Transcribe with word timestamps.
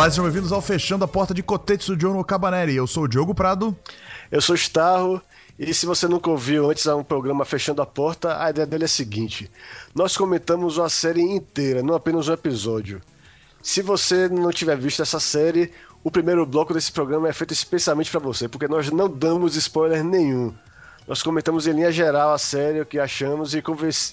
Olá, 0.00 0.08
sejam 0.08 0.24
bem-vindos 0.24 0.50
ao 0.50 0.62
Fechando 0.62 1.04
a 1.04 1.08
Porta 1.08 1.34
de 1.34 1.42
Cotetsu 1.42 1.94
Joe 2.00 2.14
no 2.14 2.24
Cabaneri. 2.24 2.74
Eu 2.74 2.86
sou 2.86 3.02
o 3.02 3.06
Diogo 3.06 3.34
Prado. 3.34 3.76
Eu 4.32 4.40
sou 4.40 4.54
o 4.54 4.56
Starro. 4.56 5.20
E 5.58 5.74
se 5.74 5.84
você 5.84 6.08
nunca 6.08 6.30
ouviu 6.30 6.70
antes 6.70 6.86
um 6.86 7.04
programa 7.04 7.44
Fechando 7.44 7.82
a 7.82 7.86
Porta, 7.86 8.42
a 8.42 8.48
ideia 8.48 8.66
dele 8.66 8.84
é 8.84 8.86
a 8.86 8.88
seguinte: 8.88 9.50
nós 9.94 10.16
comentamos 10.16 10.78
uma 10.78 10.88
série 10.88 11.20
inteira, 11.20 11.82
não 11.82 11.94
apenas 11.94 12.28
um 12.28 12.32
episódio. 12.32 13.02
Se 13.62 13.82
você 13.82 14.26
não 14.26 14.50
tiver 14.50 14.78
visto 14.78 15.02
essa 15.02 15.20
série, 15.20 15.70
o 16.02 16.10
primeiro 16.10 16.46
bloco 16.46 16.72
desse 16.72 16.90
programa 16.90 17.28
é 17.28 17.32
feito 17.34 17.52
especialmente 17.52 18.10
para 18.10 18.20
você, 18.20 18.48
porque 18.48 18.66
nós 18.66 18.90
não 18.90 19.06
damos 19.06 19.54
spoiler 19.54 20.02
nenhum. 20.02 20.54
Nós 21.10 21.24
comentamos 21.24 21.66
em 21.66 21.72
linha 21.72 21.90
geral 21.90 22.32
a 22.32 22.38
série, 22.38 22.80
o 22.80 22.86
que 22.86 22.96
achamos 22.96 23.52
e, 23.52 23.60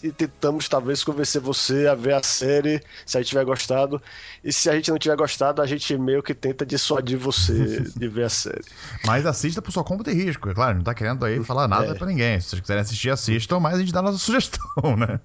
e, 0.01 0.11
tentamos 0.11 0.67
talvez 0.67 1.03
convencer 1.03 1.39
você 1.39 1.85
a 1.85 1.93
ver 1.93 2.15
a 2.15 2.23
série, 2.23 2.81
se 3.05 3.15
a 3.15 3.21
gente 3.21 3.29
tiver 3.29 3.45
gostado. 3.45 4.01
E 4.43 4.51
se 4.51 4.67
a 4.67 4.73
gente 4.73 4.89
não 4.89 4.97
tiver 4.97 5.15
gostado, 5.15 5.61
a 5.61 5.67
gente 5.67 5.95
meio 5.95 6.23
que 6.23 6.33
tenta 6.33 6.65
dissuadir 6.65 7.19
você 7.19 7.81
de 7.95 8.07
ver 8.07 8.23
a 8.23 8.29
série. 8.29 8.65
Mas 9.05 9.27
assista 9.27 9.61
por 9.61 9.71
sua 9.71 9.83
conta 9.83 10.05
de 10.05 10.11
risco, 10.11 10.49
é 10.49 10.55
claro, 10.55 10.77
não 10.77 10.83
tá 10.83 10.95
querendo 10.95 11.23
aí 11.23 11.43
falar 11.43 11.67
nada 11.67 11.91
é. 11.91 11.93
para 11.93 12.07
ninguém. 12.07 12.39
Se 12.39 12.49
vocês 12.49 12.61
quiserem 12.61 12.81
assistir, 12.81 13.11
assistam, 13.11 13.59
mas 13.59 13.75
a 13.75 13.79
gente 13.79 13.93
dá 13.93 13.99
a 13.99 14.01
nossa 14.01 14.17
sugestão, 14.25 14.97
né? 14.97 15.19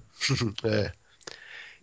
é. 0.65 0.91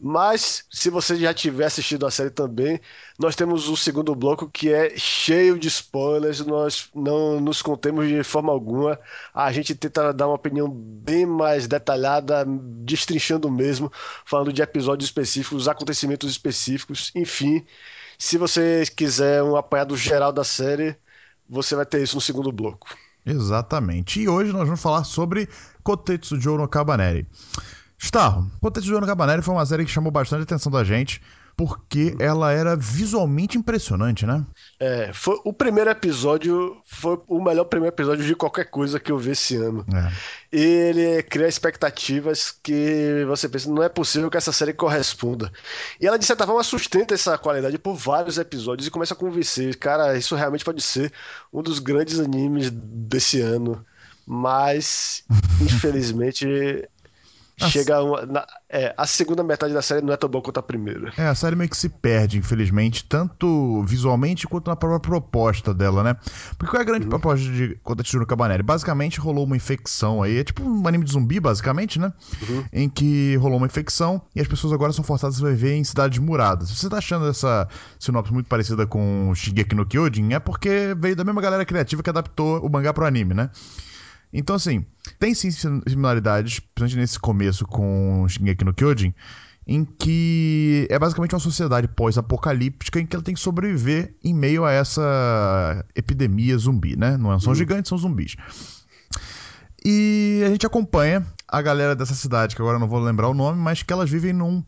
Mas, 0.02 0.64
se 0.70 0.88
você 0.88 1.14
já 1.14 1.34
tiver 1.34 1.66
assistido 1.66 2.06
a 2.06 2.10
série 2.10 2.30
também, 2.30 2.80
nós 3.18 3.36
temos 3.36 3.68
o 3.68 3.76
segundo 3.76 4.14
bloco 4.14 4.48
que 4.48 4.72
é 4.72 4.96
cheio 4.96 5.58
de 5.58 5.68
spoilers. 5.68 6.40
Nós 6.40 6.88
não 6.94 7.38
nos 7.38 7.60
contemos 7.60 8.08
de 8.08 8.24
forma 8.24 8.50
alguma. 8.50 8.98
A 9.34 9.52
gente 9.52 9.74
tenta 9.74 10.10
dar 10.10 10.26
uma 10.26 10.36
opinião 10.36 10.70
bem 10.70 11.26
mais 11.26 11.66
detalhada, 11.68 12.46
destrinchando 12.46 13.50
mesmo, 13.50 13.92
falando 14.24 14.54
de 14.54 14.62
episódios 14.62 15.06
específicos, 15.10 15.68
acontecimentos 15.68 16.30
específicos, 16.30 17.12
enfim. 17.14 17.66
Se 18.18 18.38
você 18.38 18.84
quiser 18.96 19.42
um 19.42 19.54
apanhado 19.54 19.94
geral 19.98 20.32
da 20.32 20.44
série, 20.44 20.96
você 21.46 21.76
vai 21.76 21.84
ter 21.84 22.02
isso 22.02 22.14
no 22.14 22.22
segundo 22.22 22.50
bloco. 22.50 22.88
Exatamente. 23.26 24.18
E 24.18 24.28
hoje 24.28 24.50
nós 24.50 24.64
vamos 24.64 24.80
falar 24.80 25.04
sobre 25.04 25.46
Kotetsu 25.82 26.40
Joe 26.40 26.56
no 26.56 26.66
Cabaneri. 26.66 27.26
Starro, 28.02 28.50
Contexto 28.62 28.86
de 28.86 28.92
Joana 28.92 29.06
Cabanelli 29.06 29.42
foi 29.42 29.54
uma 29.54 29.66
série 29.66 29.84
que 29.84 29.90
chamou 29.90 30.10
bastante 30.10 30.40
a 30.40 30.44
atenção 30.44 30.72
da 30.72 30.82
gente, 30.82 31.20
porque 31.54 32.16
ela 32.18 32.50
era 32.50 32.74
visualmente 32.74 33.58
impressionante, 33.58 34.24
né? 34.24 34.42
É, 34.80 35.12
foi, 35.12 35.38
o 35.44 35.52
primeiro 35.52 35.90
episódio 35.90 36.80
foi 36.86 37.20
o 37.28 37.44
melhor 37.44 37.64
primeiro 37.64 37.94
episódio 37.94 38.24
de 38.24 38.34
qualquer 38.34 38.70
coisa 38.70 38.98
que 38.98 39.12
eu 39.12 39.18
vi 39.18 39.32
esse 39.32 39.54
ano. 39.56 39.84
É. 39.92 40.12
Ele 40.50 41.22
cria 41.24 41.46
expectativas 41.46 42.50
que 42.62 43.22
você 43.28 43.46
pensa, 43.50 43.70
não 43.70 43.82
é 43.82 43.88
possível 43.90 44.30
que 44.30 44.38
essa 44.38 44.50
série 44.50 44.72
corresponda. 44.72 45.52
E 46.00 46.06
ela, 46.06 46.18
de 46.18 46.24
certa 46.24 46.46
forma, 46.46 46.62
sustenta 46.64 47.12
essa 47.12 47.36
qualidade 47.36 47.76
por 47.76 47.94
vários 47.94 48.38
episódios 48.38 48.88
e 48.88 48.90
começa 48.90 49.12
a 49.12 49.16
convencer. 49.16 49.76
Cara, 49.76 50.16
isso 50.16 50.34
realmente 50.34 50.64
pode 50.64 50.80
ser 50.80 51.12
um 51.52 51.62
dos 51.62 51.78
grandes 51.78 52.18
animes 52.18 52.70
desse 52.70 53.42
ano. 53.42 53.84
Mas, 54.26 55.22
infelizmente, 55.60 56.88
Chega 57.68 58.02
uma, 58.02 58.24
na, 58.26 58.46
é, 58.68 58.94
a 58.96 59.06
segunda 59.06 59.42
metade 59.42 59.74
da 59.74 59.82
série 59.82 60.00
não 60.00 60.12
é 60.12 60.16
tão 60.16 60.28
boa 60.28 60.42
quanto 60.42 60.58
a 60.58 60.62
primeira. 60.62 61.12
É, 61.16 61.26
a 61.26 61.34
série 61.34 61.56
meio 61.56 61.68
que 61.68 61.76
se 61.76 61.88
perde, 61.88 62.38
infelizmente, 62.38 63.04
tanto 63.04 63.82
visualmente 63.84 64.46
quanto 64.46 64.68
na 64.68 64.76
própria 64.76 65.00
proposta 65.00 65.74
dela, 65.74 66.02
né? 66.02 66.16
Porque 66.56 66.70
qual 66.70 66.80
é 66.80 66.82
a 66.82 66.86
grande 66.86 67.04
uhum. 67.04 67.10
proposta 67.10 67.44
de 67.44 67.74
Kotetsu 67.82 68.18
no 68.18 68.26
Cabaneri? 68.26 68.62
Basicamente 68.62 69.18
rolou 69.18 69.44
uma 69.44 69.56
infecção 69.56 70.22
aí, 70.22 70.38
é 70.38 70.44
tipo 70.44 70.62
um 70.62 70.86
anime 70.86 71.04
de 71.04 71.12
zumbi, 71.12 71.40
basicamente, 71.40 71.98
né? 71.98 72.12
Uhum. 72.48 72.64
Em 72.72 72.88
que 72.88 73.36
rolou 73.36 73.58
uma 73.58 73.66
infecção 73.66 74.22
e 74.34 74.40
as 74.40 74.48
pessoas 74.48 74.72
agora 74.72 74.92
são 74.92 75.04
forçadas 75.04 75.42
a 75.42 75.48
viver 75.48 75.74
em 75.74 75.84
cidades 75.84 76.18
muradas. 76.18 76.68
Se 76.68 76.76
você 76.76 76.88
tá 76.88 76.98
achando 76.98 77.28
essa 77.28 77.68
sinopse 77.98 78.32
muito 78.32 78.46
parecida 78.46 78.86
com 78.86 79.32
Shigeki 79.34 79.74
no 79.74 79.84
Kyojin, 79.84 80.32
é 80.32 80.38
porque 80.38 80.94
veio 80.98 81.16
da 81.16 81.24
mesma 81.24 81.40
galera 81.40 81.64
criativa 81.64 82.02
que 82.02 82.10
adaptou 82.10 82.60
o 82.60 82.68
mangá 82.70 82.92
pro 82.92 83.04
anime, 83.04 83.34
né? 83.34 83.50
Então, 84.32 84.56
assim, 84.56 84.84
tem 85.18 85.34
sim 85.34 85.50
similaridades, 85.50 86.60
principalmente 86.60 86.96
nesse 86.96 87.18
começo 87.18 87.66
com 87.66 88.26
Shingeki 88.28 88.64
no 88.64 88.72
Kyojin, 88.72 89.12
em 89.66 89.84
que 89.84 90.86
é 90.90 90.98
basicamente 90.98 91.34
uma 91.34 91.40
sociedade 91.40 91.88
pós-apocalíptica 91.88 93.00
em 93.00 93.06
que 93.06 93.14
ela 93.14 93.24
tem 93.24 93.34
que 93.34 93.40
sobreviver 93.40 94.14
em 94.22 94.34
meio 94.34 94.64
a 94.64 94.72
essa 94.72 95.84
epidemia 95.94 96.56
zumbi, 96.58 96.96
né? 96.96 97.16
Não 97.16 97.38
são 97.40 97.50
uhum. 97.50 97.56
gigantes, 97.56 97.88
são 97.88 97.98
zumbis. 97.98 98.36
E 99.84 100.42
a 100.44 100.50
gente 100.50 100.66
acompanha 100.66 101.26
a 101.48 101.62
galera 101.62 101.96
dessa 101.96 102.14
cidade, 102.14 102.54
que 102.54 102.62
agora 102.62 102.76
eu 102.76 102.80
não 102.80 102.88
vou 102.88 103.00
lembrar 103.00 103.28
o 103.28 103.34
nome, 103.34 103.60
mas 103.60 103.82
que 103.82 103.92
elas 103.92 104.10
vivem 104.10 104.32
num. 104.32 104.64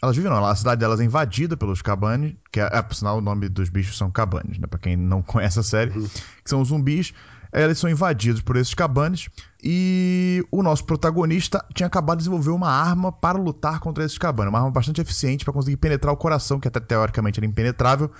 Elas 0.00 0.16
vivem 0.16 0.30
não, 0.30 0.44
a 0.44 0.54
cidade 0.54 0.80
delas 0.80 1.00
é 1.00 1.04
invadida 1.04 1.56
pelos 1.56 1.80
cabanes, 1.80 2.34
que 2.50 2.60
é, 2.60 2.68
é 2.72 2.82
por 2.82 2.94
sinal 2.94 3.18
o 3.18 3.20
nome 3.20 3.48
dos 3.48 3.68
bichos 3.68 3.96
são 3.96 4.10
cabanes, 4.10 4.58
né? 4.58 4.66
Pra 4.66 4.78
quem 4.78 4.96
não 4.96 5.22
conhece 5.22 5.60
a 5.60 5.62
série, 5.62 5.96
uhum. 5.96 6.08
que 6.08 6.50
são 6.50 6.64
zumbis 6.64 7.12
eles 7.52 7.78
são 7.78 7.90
invadidos 7.90 8.40
por 8.40 8.56
esses 8.56 8.72
cabanes 8.72 9.28
e 9.62 10.44
o 10.50 10.62
nosso 10.62 10.84
protagonista 10.84 11.64
tinha 11.74 11.86
acabado 11.86 12.18
de 12.18 12.24
desenvolver 12.24 12.50
uma 12.50 12.70
arma 12.70 13.12
para 13.12 13.38
lutar 13.38 13.78
contra 13.80 14.04
esses 14.04 14.16
cabanes, 14.16 14.50
uma 14.50 14.58
arma 14.58 14.70
bastante 14.70 15.00
eficiente 15.00 15.44
para 15.44 15.52
conseguir 15.52 15.76
penetrar 15.76 16.12
o 16.12 16.16
coração, 16.16 16.58
que 16.58 16.68
até 16.68 16.80
teoricamente 16.80 17.38
era 17.38 17.46
impenetrável, 17.46 18.10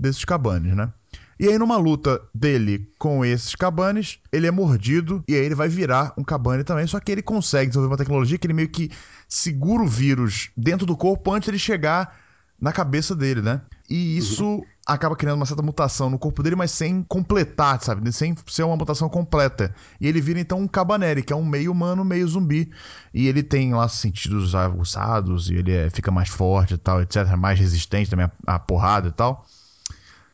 desses 0.00 0.24
cabanes, 0.24 0.74
né? 0.74 0.90
E 1.38 1.48
aí, 1.48 1.58
numa 1.58 1.76
luta 1.76 2.20
dele 2.34 2.90
com 2.98 3.24
esses 3.24 3.54
cabanes, 3.54 4.18
ele 4.30 4.46
é 4.46 4.50
mordido 4.50 5.22
e 5.26 5.34
aí 5.34 5.44
ele 5.44 5.54
vai 5.54 5.68
virar 5.68 6.12
um 6.16 6.22
cabane 6.22 6.64
também. 6.64 6.86
Só 6.86 7.00
que 7.00 7.10
ele 7.10 7.22
consegue 7.22 7.68
desenvolver 7.68 7.92
uma 7.92 7.96
tecnologia 7.96 8.36
que 8.36 8.46
ele 8.46 8.52
meio 8.52 8.68
que 8.68 8.90
segura 9.26 9.82
o 9.82 9.86
vírus 9.86 10.50
dentro 10.54 10.84
do 10.84 10.96
corpo 10.96 11.32
antes 11.32 11.50
de 11.50 11.58
chegar 11.58 12.14
na 12.60 12.72
cabeça 12.72 13.14
dele, 13.14 13.40
né? 13.40 13.62
E 13.90 14.16
isso 14.16 14.44
uhum. 14.44 14.64
acaba 14.86 15.16
criando 15.16 15.36
uma 15.36 15.46
certa 15.46 15.62
mutação 15.62 16.08
no 16.08 16.16
corpo 16.16 16.44
dele, 16.44 16.54
mas 16.54 16.70
sem 16.70 17.02
completar, 17.02 17.82
sabe? 17.82 18.12
Sem 18.12 18.36
ser 18.46 18.62
uma 18.62 18.76
mutação 18.76 19.08
completa. 19.08 19.74
E 20.00 20.06
ele 20.06 20.20
vira 20.20 20.38
então 20.38 20.60
um 20.60 20.68
Cabaneri, 20.68 21.24
que 21.24 21.32
é 21.32 21.36
um 21.36 21.44
meio 21.44 21.72
humano, 21.72 22.04
meio 22.04 22.28
zumbi. 22.28 22.70
E 23.12 23.26
ele 23.26 23.42
tem 23.42 23.74
lá 23.74 23.88
sentidos 23.88 24.54
aguçados, 24.54 25.50
e 25.50 25.56
ele 25.56 25.72
é, 25.72 25.90
fica 25.90 26.12
mais 26.12 26.28
forte 26.28 26.74
e 26.74 26.78
tal, 26.78 27.02
etc. 27.02 27.34
Mais 27.36 27.58
resistente 27.58 28.08
também 28.08 28.26
à, 28.46 28.54
à 28.54 28.58
porrada 28.60 29.08
e 29.08 29.12
tal. 29.12 29.44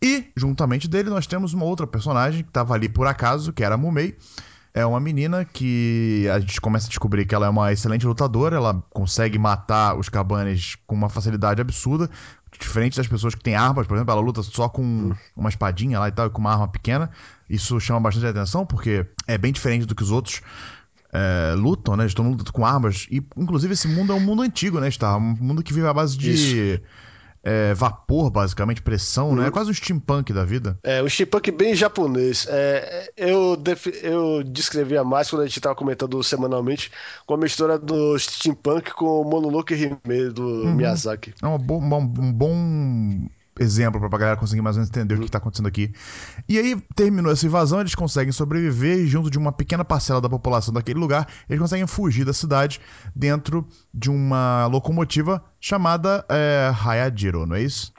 E, 0.03 0.31
juntamente 0.37 0.87
dele, 0.87 1.09
nós 1.09 1.27
temos 1.27 1.55
uma 1.55 1.65
outra 1.65 1.87
personagem 1.87 2.43
que 2.43 2.51
estava 2.51 2.75
ali 2.75 2.91
por 2.91 3.07
acaso, 3.07 3.55
que 3.55 3.65
era 3.65 3.77
a 3.77 3.79
Mumei 3.79 4.19
é 4.77 4.85
uma 4.85 5.01
menina 5.01 5.43
que 5.43 6.29
a 6.31 6.39
gente 6.39 6.61
começa 6.61 6.85
a 6.85 6.91
descobrir 6.91 7.25
que 7.25 7.35
ela 7.35 7.47
é 7.47 7.49
uma 7.49 7.73
excelente 7.73 8.07
lutadora, 8.07 8.57
ela 8.57 8.85
consegue 8.91 9.39
matar 9.39 9.99
os 9.99 10.11
cabanes 10.11 10.77
com 10.87 10.95
uma 10.95 11.09
facilidade 11.09 11.63
absurda, 11.63 12.11
diferente 12.59 12.97
das 12.97 13.07
pessoas 13.07 13.35
que 13.35 13.43
têm 13.43 13.55
armas, 13.55 13.87
por 13.87 13.95
exemplo, 13.95 14.13
ela 14.13 14.21
luta 14.21 14.43
só 14.43 14.69
com 14.69 15.13
uma 15.37 15.49
espadinha 15.49 15.99
lá 15.99 16.09
e 16.09 16.13
tal, 16.13 16.31
com 16.31 16.41
uma 16.41 16.53
arma 16.53 16.69
pequena. 16.69 17.11
Isso 17.49 17.79
chama 17.81 18.01
bastante 18.01 18.27
atenção, 18.27 18.67
porque 18.67 19.07
é 19.27 19.39
bem 19.39 19.53
diferente 19.53 19.87
do 19.87 19.95
que 19.95 20.03
os 20.03 20.11
outros 20.11 20.43
é, 21.13 21.55
lutam, 21.57 21.97
né? 21.97 22.07
Estão 22.07 22.29
lutando 22.29 22.53
com 22.53 22.67
armas. 22.67 23.07
E, 23.11 23.23
inclusive, 23.37 23.73
esse 23.73 23.89
mundo 23.89 24.13
é 24.13 24.15
um 24.17 24.21
mundo 24.21 24.43
antigo, 24.43 24.81
né? 24.81 24.89
Está 24.89 25.17
um 25.17 25.21
mundo 25.21 25.63
que 25.63 25.73
vive 25.73 25.87
à 25.87 25.95
base 25.95 26.17
de. 26.17 26.33
Isso 26.33 26.83
é, 27.47 27.73
vapor, 27.75 28.29
basicamente, 28.29 28.83
pressão, 28.83 29.33
né? 29.33 29.47
É 29.47 29.51
quase 29.53 29.71
um 29.71 29.73
steampunk 29.73 30.33
da 30.33 30.45
vida. 30.45 30.77
É, 30.83 31.01
um 31.01 31.09
steampunk 31.09 31.53
bem 31.53 31.77
japonês. 31.77 32.45
É, 32.51 33.13
eu, 33.17 33.57
eu 34.03 34.43
descrevia 34.43 35.05
mais 35.05 35.31
quando 35.31 35.43
a 35.43 35.47
gente 35.47 35.57
estava 35.57 35.77
comentando 35.77 36.21
semanalmente 36.25 36.91
com 37.25 37.35
a 37.35 37.37
mistura 37.37 37.79
do 37.79 38.19
steampunk 38.19 38.93
com 38.95 39.21
o 39.21 39.25
Mononoke 39.25 39.75
Hime 39.75 40.31
do 40.31 40.43
uhum. 40.43 40.75
Miyazaki. 40.75 41.35
É 41.41 41.47
um 41.47 41.57
bom, 41.57 41.81
um 41.81 42.33
bom 42.33 43.29
exemplo 43.61 44.01
para 44.01 44.17
a 44.17 44.19
galera 44.19 44.37
conseguir 44.37 44.63
mais 44.63 44.77
ou 44.77 44.81
menos 44.81 44.91
entender 44.91 45.15
uhum. 45.15 45.21
o 45.21 45.23
que 45.23 45.29
está 45.29 45.39
acontecendo 45.39 45.67
aqui. 45.67 45.93
E 46.49 46.59
aí 46.59 46.77
terminou 46.95 47.33
essa 47.33 47.47
invasão, 47.47 47.81
eles 47.81 47.95
conseguem 47.95 48.33
sobreviver 48.33 48.99
e 48.99 49.07
junto 49.07 49.31
de 49.31 49.39
uma 49.39 49.53
pequena 49.53 49.85
parcela 49.85 50.21
da 50.21 50.29
população 50.29 50.73
daquele 50.73 50.99
lugar, 50.99 51.29
eles 51.49 51.61
conseguem 51.61 51.87
fugir 51.87 52.25
da 52.25 52.33
cidade 52.33 52.81
dentro 53.15 53.67
de 53.93 54.11
uma 54.11 54.67
locomotiva 54.67 55.43
chamada 55.61 56.25
é, 56.29 56.73
Hayajiro, 56.85 57.47
não 57.47 57.57
é 57.57 57.63
isso? 57.63 57.93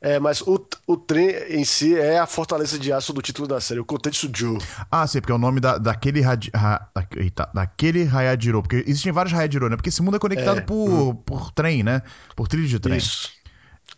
É, 0.00 0.20
mas 0.20 0.42
o, 0.42 0.64
o 0.86 0.96
trem 0.96 1.30
em 1.48 1.64
si 1.64 1.98
é 1.98 2.18
a 2.18 2.26
fortaleza 2.26 2.78
de 2.78 2.92
aço 2.92 3.12
do 3.12 3.22
título 3.22 3.48
da 3.48 3.60
série, 3.60 3.80
o 3.80 3.84
Kotetsu 3.84 4.30
Joe. 4.32 4.58
Ah, 4.90 5.06
sim, 5.06 5.20
porque 5.20 5.32
é 5.32 5.34
o 5.34 5.38
nome 5.38 5.58
da, 5.58 5.78
daquele, 5.78 6.22
ha, 6.22 6.36
da, 6.36 7.08
eita, 7.16 7.50
daquele 7.52 8.06
Hayajiro, 8.06 8.62
porque 8.62 8.84
existem 8.86 9.10
vários 9.10 9.34
Hayajiro, 9.34 9.68
né? 9.68 9.76
Porque 9.76 9.88
esse 9.88 10.02
mundo 10.02 10.16
é 10.16 10.20
conectado 10.20 10.58
é, 10.58 10.60
por, 10.60 10.88
hum. 10.88 11.14
por 11.14 11.50
trem, 11.50 11.82
né? 11.82 12.02
Por 12.34 12.46
trilho 12.46 12.68
de 12.68 12.78
trem. 12.78 12.98
Isso. 12.98 13.30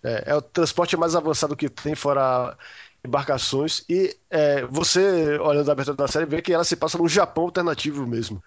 É, 0.03 0.25
é, 0.27 0.35
o 0.35 0.43
transporte 0.43 0.97
mais 0.97 1.15
avançado 1.15 1.57
que 1.57 1.69
tem, 1.69 1.95
fora 1.95 2.57
embarcações. 3.05 3.85
E 3.89 4.17
é, 4.31 4.65
você, 4.67 5.39
olhando 5.39 5.69
a 5.69 5.73
abertura 5.73 5.97
da 5.97 6.09
série, 6.09 6.27
vê 6.27 6.43
que 6.43 6.53
ela 6.53 6.65
se 6.65 6.77
passa 6.77 6.99
no 6.99 7.09
Japão 7.09 7.45
alternativo 7.45 8.07
mesmo. 8.07 8.43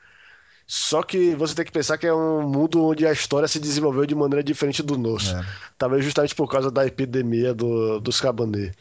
Só 0.68 1.04
que 1.04 1.36
você 1.36 1.54
tem 1.54 1.66
que 1.66 1.72
pensar 1.72 1.98
que 1.98 2.08
é 2.08 2.14
um 2.14 2.48
mundo 2.48 2.86
onde 2.86 3.06
a 3.06 3.12
história 3.12 3.48
se 3.48 3.60
desenvolveu 3.60 4.06
de 4.06 4.16
maneira 4.16 4.44
diferente 4.44 4.82
do 4.82 4.98
nosso. 4.98 5.36
É. 5.36 5.46
Talvez 5.78 6.06
justamente 6.06 6.34
por 6.34 6.50
causa 6.50 6.72
da 6.72 6.86
epidemia 6.86 7.54
do, 7.54 8.00
dos 8.00 8.22
cabanê. 8.22 8.72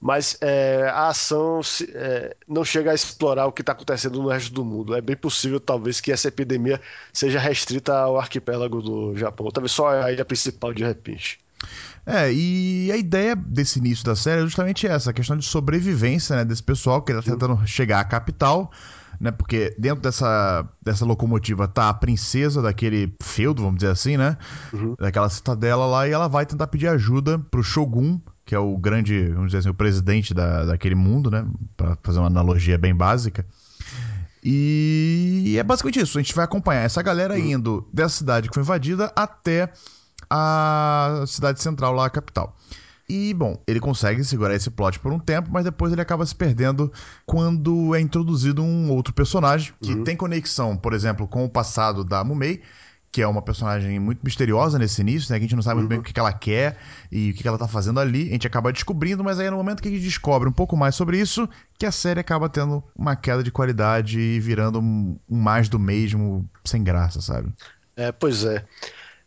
Mas 0.00 0.36
é, 0.40 0.90
a 0.92 1.08
ação 1.08 1.62
se, 1.62 1.90
é, 1.94 2.34
não 2.48 2.64
chega 2.64 2.90
a 2.90 2.94
explorar 2.94 3.46
o 3.46 3.52
que 3.52 3.62
está 3.62 3.72
acontecendo 3.72 4.20
no 4.22 4.28
resto 4.28 4.52
do 4.52 4.64
mundo. 4.64 4.94
É 4.94 5.00
bem 5.00 5.16
possível, 5.16 5.60
talvez, 5.60 6.00
que 6.00 6.10
essa 6.10 6.28
epidemia 6.28 6.80
seja 7.12 7.38
restrita 7.38 7.94
ao 7.96 8.18
arquipélago 8.18 8.80
do 8.80 9.16
Japão. 9.16 9.50
Talvez 9.50 9.72
só 9.72 9.88
a 9.88 10.12
ilha 10.12 10.24
principal, 10.24 10.72
de 10.72 10.84
repente. 10.84 11.38
É, 12.06 12.32
e 12.32 12.90
a 12.90 12.96
ideia 12.96 13.36
desse 13.36 13.78
início 13.78 14.04
da 14.04 14.16
série 14.16 14.40
é 14.40 14.44
justamente 14.44 14.86
essa, 14.86 15.10
a 15.10 15.12
questão 15.12 15.36
de 15.36 15.44
sobrevivência, 15.44 16.36
né, 16.36 16.44
desse 16.44 16.62
pessoal 16.62 17.02
que 17.02 17.12
está 17.12 17.30
tentando 17.30 17.64
chegar 17.66 18.00
à 18.00 18.04
capital, 18.04 18.70
né, 19.20 19.30
porque 19.30 19.74
dentro 19.78 20.00
dessa, 20.00 20.66
dessa 20.82 21.04
locomotiva 21.04 21.68
tá 21.68 21.88
a 21.88 21.94
princesa 21.94 22.62
daquele 22.62 23.14
feudo, 23.22 23.62
vamos 23.62 23.78
dizer 23.78 23.92
assim, 23.92 24.16
né, 24.16 24.36
uhum. 24.72 24.94
daquela 24.98 25.28
citadela 25.28 25.86
lá, 25.86 26.08
e 26.08 26.12
ela 26.12 26.26
vai 26.26 26.46
tentar 26.46 26.66
pedir 26.68 26.88
ajuda 26.88 27.38
pro 27.38 27.62
Shogun, 27.62 28.18
que 28.46 28.54
é 28.54 28.58
o 28.58 28.76
grande, 28.76 29.28
vamos 29.28 29.48
dizer 29.48 29.58
assim, 29.58 29.68
o 29.68 29.74
presidente 29.74 30.32
da, 30.32 30.64
daquele 30.64 30.94
mundo, 30.94 31.30
né, 31.30 31.46
para 31.76 31.96
fazer 32.02 32.18
uma 32.18 32.28
analogia 32.28 32.78
bem 32.78 32.94
básica. 32.94 33.46
E 34.42 35.54
é 35.58 35.62
basicamente 35.62 36.00
isso. 36.00 36.18
A 36.18 36.22
gente 36.22 36.34
vai 36.34 36.46
acompanhar 36.46 36.80
essa 36.80 37.02
galera 37.02 37.34
uhum. 37.34 37.40
indo 37.40 37.88
dessa 37.92 38.16
cidade 38.16 38.48
que 38.48 38.54
foi 38.54 38.62
invadida 38.62 39.12
até 39.14 39.70
a 40.30 41.24
cidade 41.26 41.60
central 41.60 41.92
lá, 41.92 42.06
a 42.06 42.10
capital. 42.10 42.56
E, 43.08 43.34
bom, 43.34 43.60
ele 43.66 43.80
consegue 43.80 44.22
segurar 44.22 44.54
esse 44.54 44.70
plot 44.70 45.00
por 45.00 45.12
um 45.12 45.18
tempo, 45.18 45.50
mas 45.50 45.64
depois 45.64 45.92
ele 45.92 46.00
acaba 46.00 46.24
se 46.24 46.32
perdendo 46.32 46.92
quando 47.26 47.92
é 47.92 48.00
introduzido 48.00 48.62
um 48.62 48.92
outro 48.92 49.12
personagem 49.12 49.74
que 49.82 49.92
uhum. 49.92 50.04
tem 50.04 50.16
conexão, 50.16 50.76
por 50.76 50.92
exemplo, 50.92 51.26
com 51.26 51.44
o 51.44 51.50
passado 51.50 52.04
da 52.04 52.22
Mumei, 52.22 52.62
que 53.10 53.20
é 53.20 53.26
uma 53.26 53.42
personagem 53.42 53.98
muito 53.98 54.20
misteriosa 54.22 54.78
nesse 54.78 55.00
início, 55.00 55.32
né? 55.32 55.38
Que 55.38 55.44
a 55.44 55.48
gente 55.48 55.56
não 55.56 55.62
sabe 55.62 55.80
muito 55.80 55.88
bem 55.88 55.98
uhum. 55.98 56.02
o 56.02 56.04
que, 56.04 56.12
que 56.12 56.20
ela 56.20 56.32
quer 56.32 56.76
e 57.10 57.30
o 57.30 57.34
que, 57.34 57.42
que 57.42 57.48
ela 57.48 57.58
tá 57.58 57.66
fazendo 57.66 57.98
ali. 57.98 58.28
A 58.28 58.32
gente 58.32 58.46
acaba 58.46 58.72
descobrindo, 58.72 59.24
mas 59.24 59.40
aí 59.40 59.48
é 59.48 59.50
no 59.50 59.56
momento 59.56 59.82
que 59.82 59.88
a 59.88 59.90
gente 59.90 60.04
descobre 60.04 60.48
um 60.48 60.52
pouco 60.52 60.76
mais 60.76 60.94
sobre 60.94 61.18
isso, 61.18 61.48
que 61.76 61.86
a 61.86 61.90
série 61.90 62.20
acaba 62.20 62.48
tendo 62.48 62.80
uma 62.94 63.16
queda 63.16 63.42
de 63.42 63.50
qualidade 63.50 64.20
e 64.20 64.38
virando 64.38 64.78
um 64.78 65.18
mais 65.28 65.68
do 65.68 65.80
mesmo, 65.80 66.48
sem 66.64 66.84
graça, 66.84 67.20
sabe? 67.20 67.52
É, 67.96 68.12
pois 68.12 68.44
é. 68.44 68.64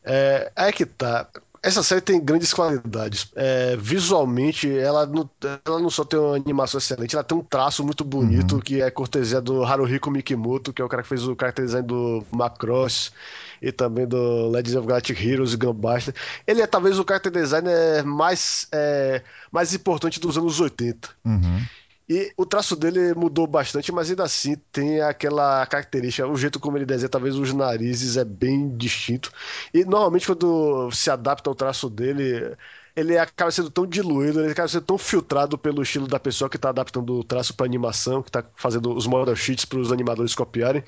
É, 0.03 0.51
é 0.55 0.71
que 0.71 0.85
tá. 0.85 1.27
Essa 1.61 1.81
série 1.81 2.01
tem 2.01 2.19
grandes 2.19 2.53
qualidades. 2.53 3.31
É, 3.35 3.77
visualmente, 3.77 4.69
ela 4.77 5.05
não, 5.05 5.29
ela 5.65 5.79
não 5.79 5.89
só 5.89 6.03
tem 6.03 6.19
uma 6.19 6.35
animação 6.35 6.77
excelente, 6.77 7.15
ela 7.15 7.23
tem 7.23 7.37
um 7.37 7.43
traço 7.43 7.85
muito 7.85 8.03
bonito, 8.03 8.55
uhum. 8.55 8.59
que 8.59 8.81
é 8.81 8.91
cortesia 8.91 9.39
do 9.39 9.63
Haruhiko 9.63 10.11
Mikimoto, 10.11 10.73
que 10.73 10.81
é 10.81 10.85
o 10.85 10.89
cara 10.89 11.03
que 11.03 11.07
fez 11.07 11.25
o 11.25 11.37
character 11.39 11.63
design 11.63 11.87
do 11.87 12.25
Macross 12.31 13.13
e 13.61 13.71
também 13.71 14.05
do 14.05 14.49
Legends 14.49 14.75
of 14.75 14.85
Galactic 14.85 15.23
Heroes 15.23 15.53
e 15.53 15.57
Gunbuster. 15.57 16.13
Ele 16.45 16.61
é 16.61 16.67
talvez 16.67 16.99
o 16.99 17.05
character 17.07 17.31
designer 17.31 18.03
mais, 18.03 18.67
é, 18.69 19.21
mais 19.49 19.73
importante 19.73 20.19
dos 20.19 20.37
anos 20.37 20.59
80. 20.59 21.09
Uhum. 21.23 21.61
E 22.07 22.33
o 22.35 22.45
traço 22.45 22.75
dele 22.75 23.13
mudou 23.13 23.47
bastante, 23.47 23.91
mas 23.91 24.09
ainda 24.09 24.23
assim 24.23 24.55
tem 24.71 25.01
aquela 25.01 25.65
característica, 25.65 26.27
o 26.27 26.35
jeito 26.35 26.59
como 26.59 26.77
ele 26.77 26.85
desenha, 26.85 27.07
talvez 27.09 27.35
os 27.35 27.53
narizes 27.53 28.17
é 28.17 28.25
bem 28.25 28.75
distinto. 28.75 29.31
E 29.73 29.85
normalmente 29.85 30.27
quando 30.27 30.91
se 30.91 31.09
adapta 31.09 31.49
ao 31.49 31.55
traço 31.55 31.89
dele, 31.89 32.55
ele 32.95 33.17
acaba 33.17 33.49
sendo 33.51 33.69
tão 33.71 33.87
diluído, 33.87 34.41
ele 34.41 34.51
acaba 34.51 34.67
sendo 34.67 34.83
tão 34.85 34.97
filtrado 34.97 35.57
pelo 35.57 35.81
estilo 35.81 36.07
da 36.07 36.19
pessoa 36.19 36.49
que 36.49 36.57
está 36.57 36.69
adaptando 36.69 37.17
o 37.19 37.23
traço 37.23 37.55
para 37.55 37.65
animação, 37.65 38.21
que 38.21 38.29
está 38.29 38.43
fazendo 38.55 38.93
os 38.93 39.07
model 39.07 39.35
sheets 39.35 39.65
para 39.65 39.79
os 39.79 39.91
animadores 39.91 40.35
copiarem, 40.35 40.83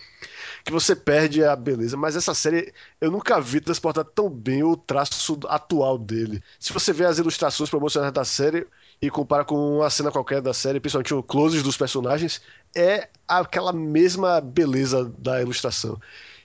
que 0.63 0.71
você 0.71 0.95
perde 0.95 1.43
a 1.43 1.55
beleza. 1.55 1.97
Mas 1.97 2.15
essa 2.15 2.33
série 2.33 2.73
eu 3.01 3.09
nunca 3.11 3.39
vi 3.41 3.61
transportar 3.61 4.05
tão 4.05 4.29
bem 4.29 4.63
o 4.63 4.77
traço 4.77 5.39
atual 5.47 5.97
dele. 5.97 6.43
Se 6.59 6.73
você 6.73 6.93
vê 6.93 7.05
as 7.05 7.17
ilustrações 7.17 7.69
promocionais 7.69 8.13
da 8.13 8.25
série, 8.25 8.67
e 9.01 9.09
compara 9.09 9.43
com 9.43 9.77
uma 9.77 9.89
cena 9.89 10.11
qualquer 10.11 10.41
da 10.41 10.53
série, 10.53 10.79
principalmente 10.79 11.13
o 11.13 11.23
closes 11.23 11.61
dos 11.63 11.77
personagens, 11.77 12.41
é 12.75 13.09
aquela 13.27 13.73
mesma 13.73 14.39
beleza 14.41 15.11
da 15.17 15.41
ilustração. 15.41 15.99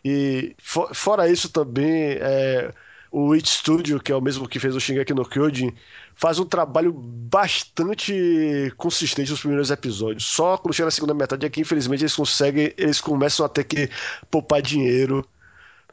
E 0.04 0.54
for, 0.58 0.94
fora 0.94 1.28
isso 1.28 1.48
também, 1.50 2.16
é, 2.20 2.72
o 3.10 3.32
It 3.32 3.48
Studio, 3.48 4.00
que 4.00 4.12
é 4.12 4.16
o 4.16 4.20
mesmo 4.20 4.48
que 4.48 4.58
fez 4.58 4.74
o 4.74 4.80
Shingeki 4.80 5.12
no 5.14 5.28
Kyojin, 5.28 5.72
faz 6.14 6.38
um 6.38 6.44
trabalho 6.44 6.92
bastante 6.92 8.72
consistente 8.76 9.30
nos 9.30 9.40
primeiros 9.40 9.70
episódios. 9.70 10.24
Só 10.24 10.56
quando 10.56 10.74
chega 10.74 10.86
na 10.86 10.90
segunda 10.90 11.14
metade 11.14 11.44
é 11.44 11.50
que 11.50 11.60
infelizmente 11.60 12.02
eles 12.02 12.14
conseguem, 12.14 12.72
eles 12.76 13.00
começam 13.00 13.44
a 13.44 13.48
ter 13.48 13.64
que 13.64 13.90
poupar 14.30 14.62
dinheiro 14.62 15.26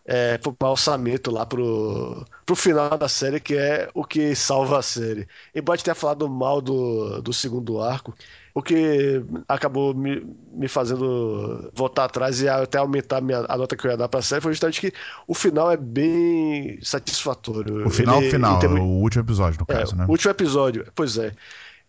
é, 0.08 0.38
pro 0.38 0.56
orçamento 0.62 1.30
lá 1.30 1.46
pro, 1.46 2.26
pro 2.46 2.56
final 2.56 2.98
da 2.98 3.10
série, 3.10 3.42
que 3.42 3.56
é 3.56 3.90
o 3.94 4.06
que 4.06 4.34
salva 4.34 4.80
a 4.80 4.82
série. 4.82 5.28
Embora 5.54 5.78
a 5.78 5.84
tenha 5.84 5.94
falado 5.94 6.30
mal 6.30 6.62
do, 6.62 7.22
do 7.22 7.34
segundo 7.34 7.82
arco, 7.82 8.16
o 8.54 8.62
que 8.62 9.22
acabou 9.50 9.94
me, 9.94 10.26
me 10.54 10.70
fazendo 10.70 11.70
voltar 11.74 12.06
atrás 12.06 12.42
e 12.42 12.48
até 12.48 12.78
aumentar 12.78 13.18
a, 13.18 13.22
minha, 13.22 13.46
a 13.50 13.58
nota 13.58 13.76
que 13.76 13.86
eu 13.86 13.92
ia 13.92 13.98
dar 13.98 14.08
pra 14.08 14.22
série 14.22 14.42
foi 14.42 14.54
justamente 14.54 14.80
que 14.80 14.94
o 15.28 15.34
final 15.34 15.70
é 15.70 15.76
bem 15.76 16.80
satisfatório. 16.82 17.86
O 17.86 17.90
final, 17.90 18.22
ele, 18.22 18.32
final, 18.32 18.62
o 18.62 19.02
último 19.02 19.24
episódio, 19.24 19.60
no 19.60 19.76
é, 19.76 19.80
caso, 19.80 19.94
né? 19.94 20.06
O 20.08 20.12
último 20.12 20.32
episódio, 20.32 20.88
pois 20.96 21.18
é. 21.18 21.34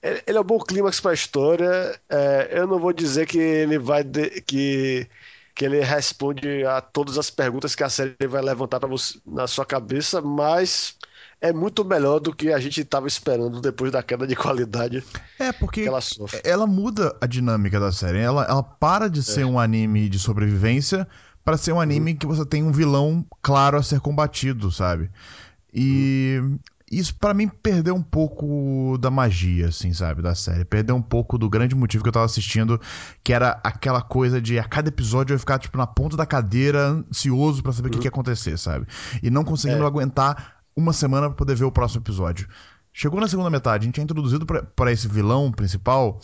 Ele 0.03 0.39
é 0.39 0.41
um 0.41 0.45
bom 0.45 0.59
clímax 0.59 1.01
pra 1.01 1.13
história. 1.13 1.99
É, 2.09 2.51
eu 2.53 2.67
não 2.67 2.79
vou 2.79 2.93
dizer 2.93 3.27
que 3.27 3.39
ele 3.39 3.79
vai. 3.79 4.05
De, 4.05 4.41
que 4.43 5.09
que 5.59 5.65
ele 5.65 5.81
responde 5.81 6.65
a 6.65 6.81
todas 6.81 7.19
as 7.19 7.31
perguntas 7.31 7.75
que 7.75 7.83
a 7.83 7.91
série 7.91 8.15
vai 8.29 8.41
levantar 8.41 8.79
para 8.79 8.89
você 8.89 9.19
na 9.27 9.49
sua 9.49 9.67
cabeça, 9.67 10.23
mas 10.23 10.95
é 11.41 11.53
muito 11.53 11.85
melhor 11.85 12.21
do 12.21 12.33
que 12.33 12.53
a 12.53 12.61
gente 12.61 12.81
estava 12.81 13.09
esperando 13.09 13.61
depois 13.61 13.91
da 13.91 14.01
queda 14.01 14.25
de 14.25 14.37
qualidade. 14.37 15.03
É, 15.37 15.51
porque 15.51 15.81
ela, 15.81 15.99
ela, 16.45 16.65
muda 16.65 17.13
a 17.21 17.27
dinâmica 17.27 17.81
da 17.81 17.91
série. 17.91 18.19
Ela, 18.19 18.45
ela 18.45 18.63
para 18.63 19.11
de 19.11 19.19
é. 19.19 19.23
ser 19.23 19.45
um 19.45 19.59
anime 19.59 20.09
de 20.09 20.21
sobrevivência 20.21 21.09
para 21.45 21.57
ser 21.57 21.73
um 21.73 21.81
anime 21.81 22.13
uhum. 22.13 22.19
que 22.19 22.27
você 22.27 22.47
tem 22.47 22.63
um 22.63 22.71
vilão 22.71 23.27
claro 23.43 23.79
a 23.79 23.83
ser 23.83 23.99
combatido, 23.99 24.71
sabe? 24.71 25.11
E 25.75 26.39
uhum 26.41 26.59
isso 26.91 27.15
para 27.15 27.35
mim 27.35 27.49
perdeu 27.49 27.95
um 27.95 28.03
pouco 28.03 28.97
da 28.99 29.11
magia, 29.11 29.69
assim, 29.69 29.93
sabe, 29.93 30.23
da 30.23 30.35
série. 30.35 30.65
Perdeu 30.65 30.97
um 30.97 31.03
pouco 31.03 31.37
do 31.37 31.49
grande 31.49 31.75
motivo 31.75 32.03
que 32.03 32.09
eu 32.09 32.13
tava 32.13 32.27
assistindo, 32.27 32.81
que 33.23 33.33
era 33.33 33.61
aquela 33.63 34.01
coisa 34.01 34.41
de 34.41 34.59
a 34.59 34.65
cada 34.65 34.89
episódio 34.89 35.35
eu 35.35 35.39
ficar, 35.39 35.59
tipo, 35.59 35.77
na 35.77 35.87
ponta 35.87 36.17
da 36.17 36.25
cadeira, 36.25 36.89
ansioso 36.89 37.63
para 37.63 37.73
saber 37.73 37.89
o 37.89 37.91
que, 37.93 37.99
que 37.99 38.07
ia 38.07 38.11
acontecer, 38.11 38.59
sabe? 38.59 38.87
E 39.23 39.31
não 39.31 39.45
conseguindo 39.45 39.83
é. 39.83 39.87
aguentar 39.87 40.57
uma 40.75 40.93
semana 40.93 41.29
pra 41.29 41.37
poder 41.37 41.57
ver 41.57 41.65
o 41.65 41.73
próximo 41.73 42.03
episódio. 42.03 42.49
Chegou 42.93 43.21
na 43.21 43.29
segunda 43.29 43.51
metade, 43.51 43.85
a 43.85 43.87
gente 43.87 44.01
é 44.01 44.03
introduzido 44.03 44.47
para 44.47 44.91
esse 44.91 45.07
vilão 45.07 45.53
principal. 45.53 46.21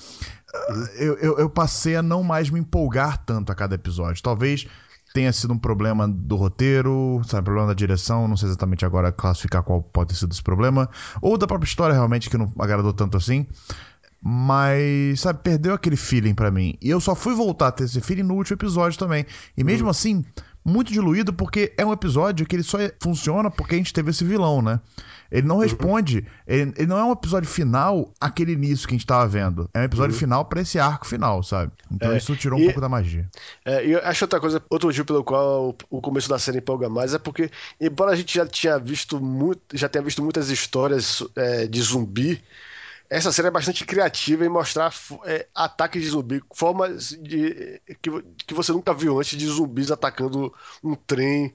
Eu, 0.97 1.15
eu, 1.19 1.39
eu 1.39 1.51
passei 1.51 1.95
a 1.95 2.03
não 2.03 2.23
mais 2.23 2.51
me 2.51 2.59
empolgar 2.59 3.19
tanto 3.25 3.53
a 3.53 3.55
cada 3.55 3.75
episódio. 3.75 4.23
Talvez 4.23 4.67
tenha 5.15 5.33
sido 5.33 5.55
um 5.55 5.59
problema 5.59 6.09
do 6.09 6.35
roteiro, 6.35 7.23
sabe, 7.25 7.45
problema 7.45 7.69
da 7.69 7.75
direção, 7.75 8.27
não 8.27 8.37
sei 8.37 8.49
exatamente 8.49 8.85
agora 8.85 9.13
classificar 9.13 9.63
qual 9.63 9.81
pode 9.81 10.09
ter 10.09 10.17
sido 10.17 10.33
esse 10.33 10.43
problema, 10.43 10.91
ou 11.23 11.39
da 11.39 11.47
própria 11.47 11.69
história 11.69 11.95
realmente 11.95 12.29
que 12.29 12.37
não 12.37 12.53
agradou 12.59 12.93
tanto 12.93 13.17
assim. 13.17 13.47
Mas, 14.21 15.21
sabe, 15.21 15.39
perdeu 15.43 15.73
aquele 15.73 15.97
feeling 15.97 16.35
para 16.35 16.51
mim. 16.51 16.77
E 16.83 16.91
eu 16.91 16.99
só 16.99 17.15
fui 17.15 17.35
voltar 17.35 17.69
a 17.69 17.73
ter 17.73 17.85
esse 17.85 18.01
feeling 18.01 18.25
no 18.25 18.35
último 18.35 18.57
episódio 18.57 18.99
também. 18.99 19.25
E 19.57 19.63
mesmo 19.63 19.85
uhum. 19.85 19.91
assim, 19.91 20.25
muito 20.65 20.93
diluído, 20.93 21.33
porque 21.33 21.73
é 21.77 21.87
um 21.87 21.93
episódio 21.93 22.45
que 22.45 22.57
ele 22.57 22.63
só 22.65 22.79
funciona 23.01 23.51
porque 23.51 23.77
a 23.77 23.79
gente 23.79 23.93
teve 23.93 24.11
esse 24.11 24.25
vilão, 24.25 24.61
né? 24.63 24.81
Ele 25.31 25.47
não 25.47 25.57
uhum. 25.57 25.63
responde, 25.63 26.27
ele, 26.47 26.73
ele, 26.77 26.87
não 26.87 26.99
é 26.99 27.05
um 27.05 27.13
episódio 27.13 27.49
final 27.49 28.13
aquele 28.21 28.53
início 28.53 28.87
que 28.87 28.95
a 28.95 28.97
gente 28.97 29.07
tava 29.07 29.27
vendo. 29.27 29.69
É 29.75 29.81
um 29.81 29.85
episódio 29.85 30.15
uhum. 30.15 30.21
final 30.21 30.45
para 30.45 30.61
esse 30.61 30.79
arco 30.79 31.07
final, 31.07 31.43
sabe? 31.43 31.73
Então 31.91 32.13
é, 32.13 32.17
isso 32.17 32.37
tirou 32.37 32.59
um 32.59 32.65
pouco 32.65 32.81
da 32.81 32.89
magia. 32.89 33.29
É, 33.65 33.87
e 33.87 33.93
eu 33.93 34.01
acho 34.05 34.25
outra 34.25 34.41
coisa, 34.41 34.63
outro 34.71 34.89
motivo 34.89 35.07
pelo 35.07 35.25
qual 35.25 35.77
o, 35.91 36.01
começo 36.01 36.29
da 36.29 36.39
série 36.39 36.59
empolga 36.59 36.89
mais 36.89 37.15
é 37.15 37.19
porque, 37.19 37.51
embora 37.81 38.13
a 38.13 38.17
gente 38.17 38.35
já 38.35 38.47
tinha 38.47 38.79
visto 38.79 39.21
muito, 39.21 39.61
já 39.73 39.89
tenha 39.89 40.05
visto 40.05 40.23
muitas 40.23 40.51
histórias 40.51 41.23
é, 41.37 41.67
de 41.67 41.81
zumbi, 41.83 42.43
essa 43.09 43.31
série 43.31 43.49
é 43.49 43.51
bastante 43.51 43.85
criativa 43.85 44.45
em 44.45 44.49
mostrar 44.49 44.93
é, 45.25 45.47
ataques 45.55 46.03
de 46.03 46.09
zumbi, 46.09 46.43
formas 46.53 47.11
de, 47.11 47.81
que, 48.01 48.11
que 48.47 48.55
você 48.55 48.73
nunca 48.73 48.95
viu 48.95 49.19
antes 49.19 49.39
de 49.39 49.47
zumbis 49.47 49.91
atacando 49.91 50.53
um 50.83 50.95
trem 50.95 51.55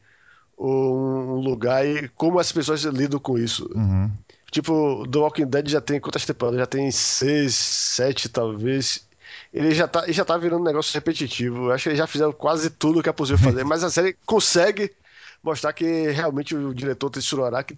um 0.60 1.36
lugar 1.36 1.86
e 1.88 2.10
como 2.10 2.40
as 2.40 2.52
pessoas 2.52 2.84
lidam 2.84 3.20
com 3.20 3.38
isso. 3.38 3.70
Uhum. 3.74 4.12
Tipo, 4.52 5.08
The 5.08 5.20
Walking 5.20 5.46
Dead 5.46 5.70
já 5.70 5.80
tem 5.80 6.00
quantas 6.00 6.26
temporadas? 6.26 6.60
Já 6.60 6.66
tem 6.66 6.92
seis, 6.92 7.56
sete 7.56 8.28
talvez. 8.28 9.08
Ele 9.54 9.72
já 9.74 9.88
tá, 9.88 10.04
ele 10.04 10.14
já 10.14 10.26
tá 10.26 10.38
virando 10.38 10.62
um 10.62 10.66
negócio 10.66 10.94
repetitivo. 10.94 11.68
Eu 11.68 11.72
acho 11.72 11.84
que 11.84 11.90
eles 11.90 12.00
já 12.00 12.08
fizeram 12.08 12.34
quase 12.34 12.70
tudo 12.70 13.02
que 13.02 13.10
é 13.10 13.14
possível 13.14 13.44
fazer, 13.44 13.64
mas 13.66 13.84
a 13.84 13.90
série 13.90 14.18
consegue 14.26 14.92
mostrar 15.42 15.72
que 15.72 16.10
realmente 16.10 16.56
o 16.56 16.74
diretor 16.74 17.10
Tetsuo 17.10 17.46
Araki 17.46 17.78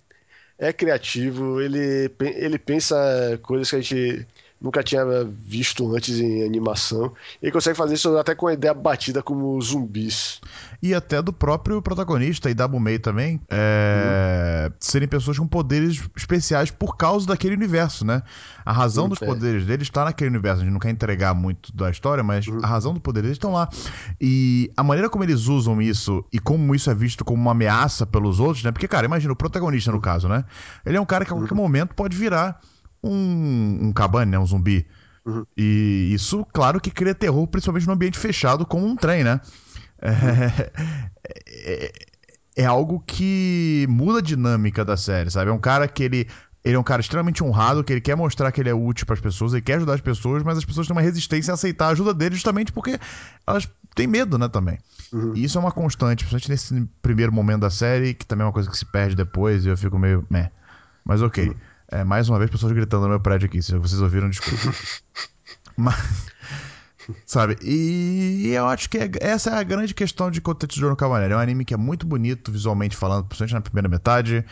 é 0.58 0.72
criativo, 0.72 1.60
ele, 1.60 2.12
ele 2.20 2.60
pensa 2.60 2.96
coisas 3.42 3.70
que 3.70 3.76
a 3.76 3.82
gente 3.82 4.28
nunca 4.62 4.84
tinha 4.84 5.04
visto 5.44 5.94
antes 5.96 6.20
em 6.20 6.46
animação. 6.46 7.12
Ele 7.42 7.52
consegue 7.52 7.76
fazer 7.76 7.96
isso 7.96 8.16
até 8.18 8.36
com 8.36 8.48
a 8.48 8.54
ideia 8.54 8.74
batida 8.74 9.24
como 9.24 9.60
zumbis. 9.60 10.40
E 10.82 10.94
até 10.94 11.22
do 11.22 11.34
próprio 11.34 11.82
protagonista 11.82 12.50
e 12.50 12.54
da 12.54 12.68
Bumei 12.68 13.00
também, 13.00 13.42
é... 13.50 14.68
uhum. 14.68 14.76
serem 14.80 15.08
pessoas 15.08 15.40
com 15.40 15.48
poderes 15.48 16.02
especiais 16.16 16.70
por 16.70 16.96
causa 16.96 17.26
daquele 17.26 17.56
universo, 17.56 18.06
né? 18.06 18.22
A 18.64 18.72
razão 18.72 19.06
uhum, 19.06 19.10
dos 19.10 19.22
é. 19.22 19.26
poderes 19.26 19.66
deles 19.66 19.88
está 19.88 20.06
naquele 20.06 20.30
universo. 20.30 20.62
A 20.62 20.64
gente 20.64 20.74
não 20.74 20.80
quer 20.80 20.92
entregar 20.92 21.34
muito 21.34 21.76
da 21.76 21.90
história, 21.90 22.24
mas 22.24 22.48
uhum. 22.48 22.60
a 22.62 22.68
razão 22.68 22.94
do 22.94 23.00
poder 23.00 23.22
deles 23.24 23.36
estão 23.36 23.52
lá. 23.52 23.68
E 24.20 24.72
a 24.78 24.84
maneira 24.84 25.10
como 25.10 25.24
eles 25.24 25.48
usam 25.48 25.82
isso 25.82 26.24
e 26.32 26.40
como 26.40 26.76
isso 26.76 26.90
é 26.90 26.94
visto 26.94 27.26
como 27.26 27.42
uma 27.42 27.52
ameaça 27.52 28.06
pelos 28.06 28.40
outros, 28.40 28.64
né? 28.64 28.72
Porque, 28.72 28.88
cara, 28.88 29.06
imagina 29.06 29.34
o 29.34 29.36
protagonista 29.36 29.92
no 29.92 30.00
caso, 30.00 30.28
né? 30.28 30.46
Ele 30.86 30.98
é 30.98 31.02
um 31.02 31.06
cara 31.06 31.26
que 31.26 31.32
a 31.32 31.36
qualquer 31.36 31.54
uhum. 31.54 31.62
momento 31.62 31.96
pode 31.96 32.16
virar 32.16 32.60
um, 33.04 33.88
um 33.88 33.94
cabane, 33.94 34.32
né? 34.32 34.40
Um 34.40 34.46
zumbi. 34.46 34.86
Uhum. 35.26 35.46
E 35.56 36.12
isso, 36.14 36.46
claro, 36.52 36.80
que 36.80 36.90
cria 36.90 37.14
terror, 37.14 37.46
principalmente 37.48 37.88
no 37.88 37.94
ambiente 37.94 38.18
fechado, 38.18 38.66
como 38.66 38.86
um 38.86 38.96
trem, 38.96 39.24
né? 39.24 39.40
É, 40.02 40.72
é, 41.48 41.92
é, 42.58 42.66
algo 42.66 43.04
que 43.06 43.86
muda 43.88 44.20
a 44.20 44.22
dinâmica 44.22 44.84
da 44.84 44.98
série, 44.98 45.30
sabe? 45.30 45.52
É 45.52 45.54
um 45.54 45.60
cara 45.60 45.88
que 45.88 46.04
ele. 46.04 46.28
Ele 46.64 46.76
é 46.76 46.80
um 46.80 46.84
cara 46.84 47.02
extremamente 47.02 47.44
honrado, 47.44 47.84
que 47.84 47.92
ele 47.92 48.02
quer 48.02 48.16
mostrar 48.16 48.52
que 48.52 48.62
ele 48.62 48.70
é 48.70 48.74
útil 48.74 49.08
para 49.08 49.16
as 49.16 49.20
pessoas, 49.20 49.52
ele 49.52 49.64
quer 49.64 49.78
ajudar 49.78 49.96
as 49.96 50.02
pessoas, 50.02 50.44
mas 50.44 50.60
as 50.60 50.64
pessoas 50.64 50.86
têm 50.86 50.96
uma 50.96 51.02
resistência 51.02 51.52
a 51.52 51.56
aceitar 51.56 51.88
a 51.88 51.90
ajuda 51.90 52.14
dele 52.14 52.36
justamente 52.36 52.72
porque 52.72 53.00
elas 53.48 53.68
têm 53.96 54.06
medo, 54.06 54.38
né, 54.38 54.48
também. 54.48 54.78
Uhum. 55.12 55.34
E 55.36 55.44
isso 55.44 55.58
é 55.58 55.62
uma 55.62 55.72
constante, 55.72 56.24
principalmente 56.24 56.52
nesse 56.52 56.88
primeiro 57.02 57.32
momento 57.32 57.62
da 57.62 57.72
série, 57.72 58.14
que 58.14 58.28
também 58.28 58.44
é 58.44 58.46
uma 58.46 58.54
coisa 58.54 58.70
que 58.70 58.78
se 58.78 58.86
perde 58.86 59.16
depois 59.16 59.66
e 59.66 59.70
eu 59.70 59.78
fico 59.78 59.98
meio. 59.98 60.24
Meh. 60.30 60.52
Mas 61.04 61.24
ok. 61.24 61.48
Uhum. 61.48 61.56
É, 61.92 62.06
mais 62.06 62.30
uma 62.30 62.40
vez, 62.40 62.50
pessoas 62.50 62.72
gritando 62.72 63.04
no 63.04 63.10
meu 63.10 63.20
prédio 63.20 63.48
aqui. 63.48 63.62
Se 63.62 63.78
vocês 63.78 64.02
ouviram, 64.02 64.30
desculpa. 64.30 64.74
Mas. 65.76 66.32
Sabe? 67.26 67.58
E, 67.62 68.44
e, 68.46 68.50
eu 68.54 68.66
acho 68.68 68.90
que 68.90 68.98
é, 68.98 69.10
essa 69.20 69.50
é 69.50 69.54
a 69.56 69.64
grande 69.64 69.94
questão 69.94 70.32
de 70.32 70.40
Kotetsujo 70.40 70.90
no 70.90 70.96
Cavalheiro. 70.96 71.34
É 71.34 71.38
um 71.38 71.40
anime 71.40 71.66
que 71.66 71.74
é 71.74 71.78
muito 71.78 72.06
bonito 72.06 72.52
visualmente 72.52 72.96
falando, 72.96 73.26
principalmente 73.26 73.54
na 73.54 73.62
primeira 73.62 73.90
metade. 73.90 74.46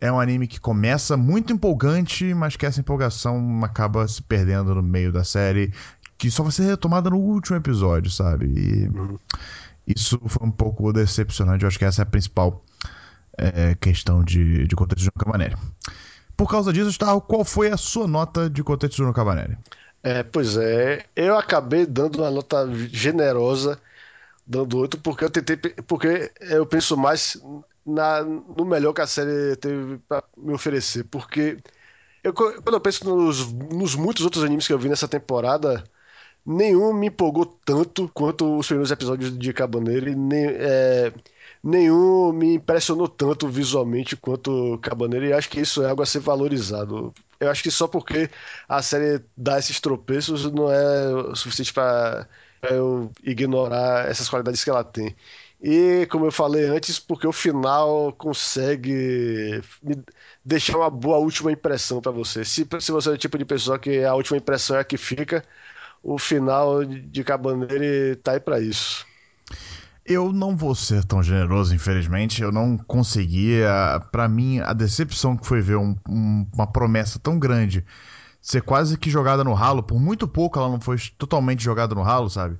É 0.00 0.10
um 0.10 0.18
anime 0.18 0.46
que 0.46 0.58
começa 0.58 1.16
muito 1.16 1.52
empolgante, 1.52 2.32
mas 2.32 2.56
que 2.56 2.64
essa 2.64 2.80
empolgação 2.80 3.62
acaba 3.62 4.06
se 4.08 4.22
perdendo 4.22 4.74
no 4.74 4.82
meio 4.82 5.12
da 5.12 5.24
série, 5.24 5.72
que 6.16 6.30
só 6.30 6.42
vai 6.42 6.52
ser 6.52 6.64
retomada 6.64 7.10
no 7.10 7.16
último 7.16 7.56
episódio, 7.56 8.10
sabe? 8.10 8.46
E 8.46 8.88
uhum. 8.88 9.18
isso 9.86 10.20
foi 10.26 10.46
um 10.46 10.50
pouco 10.50 10.92
decepcionante. 10.92 11.64
Eu 11.64 11.68
acho 11.68 11.78
que 11.78 11.84
essa 11.84 12.02
é 12.02 12.04
a 12.04 12.06
principal 12.06 12.64
é, 13.36 13.74
questão 13.74 14.22
de, 14.22 14.66
de 14.66 14.76
Kotetsujo 14.76 15.10
no 15.14 15.24
Cavalheiro. 15.24 15.58
Por 16.36 16.48
causa 16.48 16.72
disso, 16.72 16.90
Starro, 16.90 17.20
qual 17.20 17.44
foi 17.44 17.70
a 17.70 17.76
sua 17.76 18.06
nota 18.06 18.50
de 18.50 18.62
Cotetes 18.62 18.98
no 18.98 19.12
Cabanelli? 19.12 19.56
É, 20.02 20.22
pois 20.22 20.56
é, 20.56 21.04
eu 21.16 21.36
acabei 21.36 21.86
dando 21.86 22.18
uma 22.18 22.30
nota 22.30 22.68
generosa, 22.92 23.80
dando 24.46 24.78
8, 24.78 24.98
porque 24.98 25.24
eu 25.24 25.30
tentei, 25.30 25.56
porque 25.56 26.30
eu 26.40 26.66
penso 26.66 26.96
mais 26.96 27.40
na, 27.84 28.22
no 28.22 28.64
melhor 28.64 28.92
que 28.92 29.00
a 29.00 29.06
série 29.06 29.56
teve 29.56 29.98
para 30.08 30.22
me 30.36 30.52
oferecer, 30.52 31.04
porque 31.04 31.58
eu, 32.22 32.32
quando 32.34 32.74
eu 32.74 32.80
penso 32.80 33.04
nos, 33.04 33.52
nos 33.52 33.94
muitos 33.94 34.24
outros 34.24 34.44
animes 34.44 34.66
que 34.66 34.72
eu 34.72 34.78
vi 34.78 34.88
nessa 34.88 35.08
temporada, 35.08 35.84
nenhum 36.44 36.92
me 36.92 37.08
empolgou 37.08 37.46
tanto 37.64 38.08
quanto 38.14 38.58
os 38.58 38.66
primeiros 38.66 38.90
episódios 38.90 39.36
de 39.36 39.52
Cabaneiro, 39.52 40.16
nem, 40.16 40.46
é, 40.46 41.12
nenhum 41.62 42.32
me 42.32 42.54
impressionou 42.54 43.08
tanto 43.08 43.48
visualmente 43.48 44.16
quanto 44.16 44.78
Cabaneiro 44.78 45.26
e 45.26 45.32
acho 45.32 45.48
que 45.48 45.60
isso 45.60 45.82
é 45.82 45.90
algo 45.90 46.02
a 46.02 46.06
ser 46.06 46.20
valorizado. 46.20 47.12
Eu 47.40 47.50
acho 47.50 47.62
que 47.62 47.70
só 47.70 47.86
porque 47.88 48.30
a 48.68 48.82
série 48.82 49.22
dá 49.36 49.58
esses 49.58 49.80
tropeços 49.80 50.50
não 50.52 50.70
é 50.72 51.08
o 51.14 51.36
suficiente 51.36 51.72
para 51.72 52.28
eu 52.70 53.10
ignorar 53.22 54.08
essas 54.08 54.28
qualidades 54.28 54.64
que 54.64 54.70
ela 54.70 54.84
tem. 54.84 55.14
E, 55.60 56.06
como 56.10 56.26
eu 56.26 56.32
falei 56.32 56.66
antes, 56.66 56.98
porque 56.98 57.26
o 57.26 57.32
final 57.32 58.12
consegue 58.12 59.60
deixar 60.44 60.76
uma 60.78 60.90
boa 60.90 61.18
última 61.18 61.50
impressão 61.52 62.00
para 62.00 62.12
você. 62.12 62.44
Se, 62.44 62.66
se 62.80 62.92
você 62.92 63.08
é 63.10 63.12
o 63.12 63.18
tipo 63.18 63.38
de 63.38 63.44
pessoa 63.44 63.78
que 63.78 64.04
a 64.04 64.14
última 64.14 64.36
impressão 64.38 64.76
é 64.76 64.80
a 64.80 64.84
que 64.84 64.96
fica, 64.96 65.44
o 66.02 66.18
final 66.18 66.84
de 66.84 67.24
Cabaneiro 67.24 68.16
tá 68.22 68.32
aí 68.32 68.40
para 68.40 68.60
isso. 68.60 69.06
Eu 70.08 70.32
não 70.32 70.56
vou 70.56 70.74
ser 70.74 71.04
tão 71.04 71.20
generoso, 71.22 71.74
infelizmente. 71.74 72.40
Eu 72.40 72.52
não 72.52 72.78
conseguia. 72.78 74.00
Para 74.12 74.28
mim, 74.28 74.60
a 74.60 74.72
decepção 74.72 75.36
que 75.36 75.46
foi 75.46 75.60
ver 75.60 75.76
um, 75.76 75.96
um, 76.08 76.46
uma 76.54 76.66
promessa 76.66 77.18
tão 77.18 77.38
grande 77.38 77.84
ser 78.40 78.62
quase 78.62 78.96
que 78.96 79.10
jogada 79.10 79.42
no 79.42 79.52
ralo, 79.52 79.82
por 79.82 79.98
muito 79.98 80.28
pouco 80.28 80.56
ela 80.56 80.68
não 80.68 80.80
foi 80.80 80.96
totalmente 81.18 81.64
jogada 81.64 81.96
no 81.96 82.02
ralo, 82.02 82.30
sabe? 82.30 82.56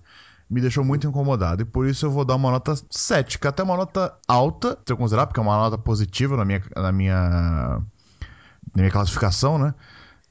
Me 0.51 0.61
deixou 0.61 0.85
muito 0.85 1.07
incomodado. 1.07 1.63
E 1.63 1.65
por 1.65 1.87
isso 1.87 2.05
eu 2.07 2.11
vou 2.11 2.25
dar 2.25 2.35
uma 2.35 2.51
nota 2.51 2.75
7, 2.91 3.39
que 3.39 3.47
é 3.47 3.51
até 3.51 3.63
uma 3.63 3.77
nota 3.77 4.13
alta, 4.27 4.77
se 4.85 4.93
eu 4.93 4.97
considerar, 4.97 5.29
porque 5.29 5.39
é 5.39 5.43
uma 5.45 5.57
nota 5.57 5.79
positiva 5.79 6.37
na 6.37 6.45
minha, 6.45 6.61
na 6.75 6.91
minha, 6.91 7.21
na 7.21 7.83
minha 8.75 8.91
classificação, 8.91 9.59
né? 9.59 9.75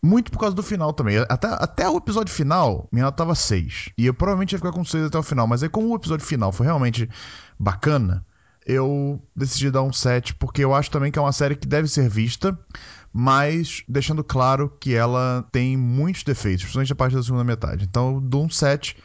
Muito 0.06 0.32
por 0.32 0.38
causa 0.38 0.56
do 0.56 0.62
final 0.62 0.94
também. 0.94 1.18
Até, 1.28 1.48
até 1.48 1.90
o 1.90 1.98
episódio 1.98 2.32
final, 2.32 2.88
minha 2.92 3.06
nota 3.06 3.18
tava 3.18 3.34
6. 3.34 3.90
E 3.98 4.06
eu 4.06 4.14
provavelmente 4.14 4.52
ia 4.52 4.60
ficar 4.60 4.72
com 4.72 4.86
6 4.86 5.06
até 5.06 5.18
o 5.18 5.24
final. 5.24 5.48
Mas 5.48 5.64
aí, 5.64 5.70
como 5.70 5.90
o 5.90 5.96
episódio 5.96 6.24
final 6.24 6.52
foi 6.52 6.68
realmente 6.68 7.10
bacana, 7.58 8.24
eu 8.68 9.20
decidi 9.36 9.72
dar 9.72 9.82
um 9.82 9.92
7, 9.92 10.36
porque 10.36 10.64
eu 10.64 10.76
acho 10.76 10.92
também 10.92 11.12
que 11.12 11.18
é 11.18 11.22
uma 11.22 11.32
série 11.32 11.56
que 11.56 11.68
deve 11.68 11.88
ser 11.88 12.08
vista, 12.08 12.56
mas 13.12 13.84
deixando 13.90 14.24
claro 14.24 14.72
que 14.80 14.94
ela 14.94 15.44
tem 15.52 15.76
muitos 15.76 16.24
defeitos, 16.24 16.64
principalmente 16.64 16.94
a 16.94 16.96
parte 16.96 17.16
da 17.16 17.24
segunda 17.24 17.44
metade. 17.44 17.86
Então 17.86 18.14
eu 18.14 18.22
dou 18.22 18.46
um 18.46 18.50
7, 18.50 18.96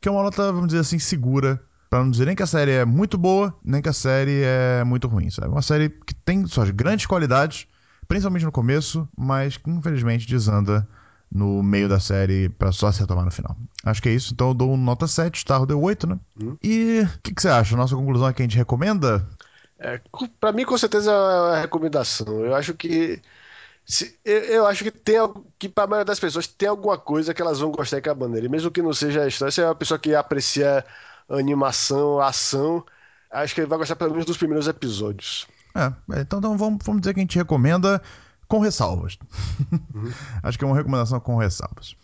que 0.00 0.08
é 0.08 0.10
uma 0.10 0.22
nota, 0.22 0.50
vamos 0.50 0.68
dizer 0.68 0.80
assim, 0.80 0.98
segura. 0.98 1.62
Pra 1.90 2.02
não 2.02 2.10
dizer 2.10 2.24
nem 2.24 2.36
que 2.36 2.42
a 2.42 2.46
série 2.46 2.70
é 2.70 2.84
muito 2.86 3.18
boa, 3.18 3.54
nem 3.62 3.82
que 3.82 3.88
a 3.88 3.94
série 3.94 4.42
é 4.42 4.82
muito 4.82 5.08
ruim, 5.08 5.28
sabe? 5.28 5.48
Uma 5.48 5.62
série 5.62 5.90
que 5.90 6.14
tem 6.14 6.46
suas 6.46 6.70
grandes 6.70 7.04
qualidades, 7.04 7.66
principalmente 8.08 8.44
no 8.44 8.52
começo, 8.52 9.06
mas 9.16 9.56
que 9.56 9.70
infelizmente 9.70 10.26
desanda 10.26 10.88
no 11.30 11.62
meio 11.62 11.88
da 11.88 12.00
série 12.00 12.48
para 12.48 12.72
só 12.72 12.90
se 12.90 13.00
retomar 13.00 13.24
no 13.24 13.30
final. 13.30 13.54
Acho 13.84 14.02
que 14.02 14.08
é 14.08 14.12
isso, 14.12 14.32
então 14.32 14.48
eu 14.48 14.54
dou 14.54 14.76
nota 14.76 15.06
7, 15.06 15.36
Starro 15.36 15.66
deu 15.66 15.80
8, 15.80 16.06
né? 16.06 16.18
Hum. 16.42 16.56
E 16.62 17.02
o 17.02 17.18
que, 17.22 17.34
que, 17.34 17.42
você 17.42 17.48
acha? 17.48 17.76
Nossa 17.76 17.94
conclusão 17.94 18.28
é 18.28 18.32
que 18.32 18.42
a 18.42 18.44
gente 18.44 18.56
recomenda? 18.56 19.26
É, 19.78 20.00
para 20.40 20.52
mim, 20.52 20.64
com 20.64 20.76
certeza, 20.76 21.12
é 21.12 21.58
a 21.58 21.60
recomendação. 21.60 22.44
Eu 22.44 22.54
acho 22.54 22.74
que. 22.74 23.20
Se, 23.84 24.18
eu, 24.24 24.38
eu, 24.40 24.66
acho 24.66 24.84
que 24.84 24.90
tem 24.90 25.16
que 25.58 25.68
para 25.68 25.84
a 25.84 25.86
maioria 25.86 26.04
das 26.04 26.20
pessoas 26.20 26.46
tem 26.46 26.68
alguma 26.68 26.98
coisa 26.98 27.32
que 27.32 27.40
elas 27.40 27.60
vão 27.60 27.70
gostar 27.70 27.98
em 27.98 28.02
Cabaneira. 28.02 28.46
E 28.46 28.48
mesmo 28.48 28.70
que 28.70 28.82
não 28.82 28.92
seja 28.92 29.22
a 29.22 29.28
história, 29.28 29.52
se 29.52 29.62
é 29.62 29.66
uma 29.66 29.74
pessoa 29.74 29.98
que 29.98 30.14
aprecia 30.14 30.84
animação, 31.28 32.20
ação, 32.20 32.84
acho 33.30 33.54
que 33.54 33.60
ele 33.60 33.68
vai 33.68 33.78
gostar 33.78 33.96
pelo 33.96 34.10
menos 34.10 34.26
dos 34.26 34.36
primeiros 34.36 34.68
episódios. 34.68 35.46
É, 35.74 35.92
então, 36.20 36.38
então 36.38 36.56
vamos, 36.56 36.84
vamos 36.84 37.00
dizer 37.00 37.14
que 37.14 37.20
a 37.20 37.22
gente 37.22 37.38
recomenda 37.38 38.02
com 38.48 38.58
ressalvas. 38.58 39.18
Uhum. 39.94 40.10
Acho 40.42 40.58
que 40.58 40.64
é 40.64 40.66
uma 40.66 40.76
recomendação 40.76 41.20
com 41.20 41.36
ressalvas. 41.36 41.94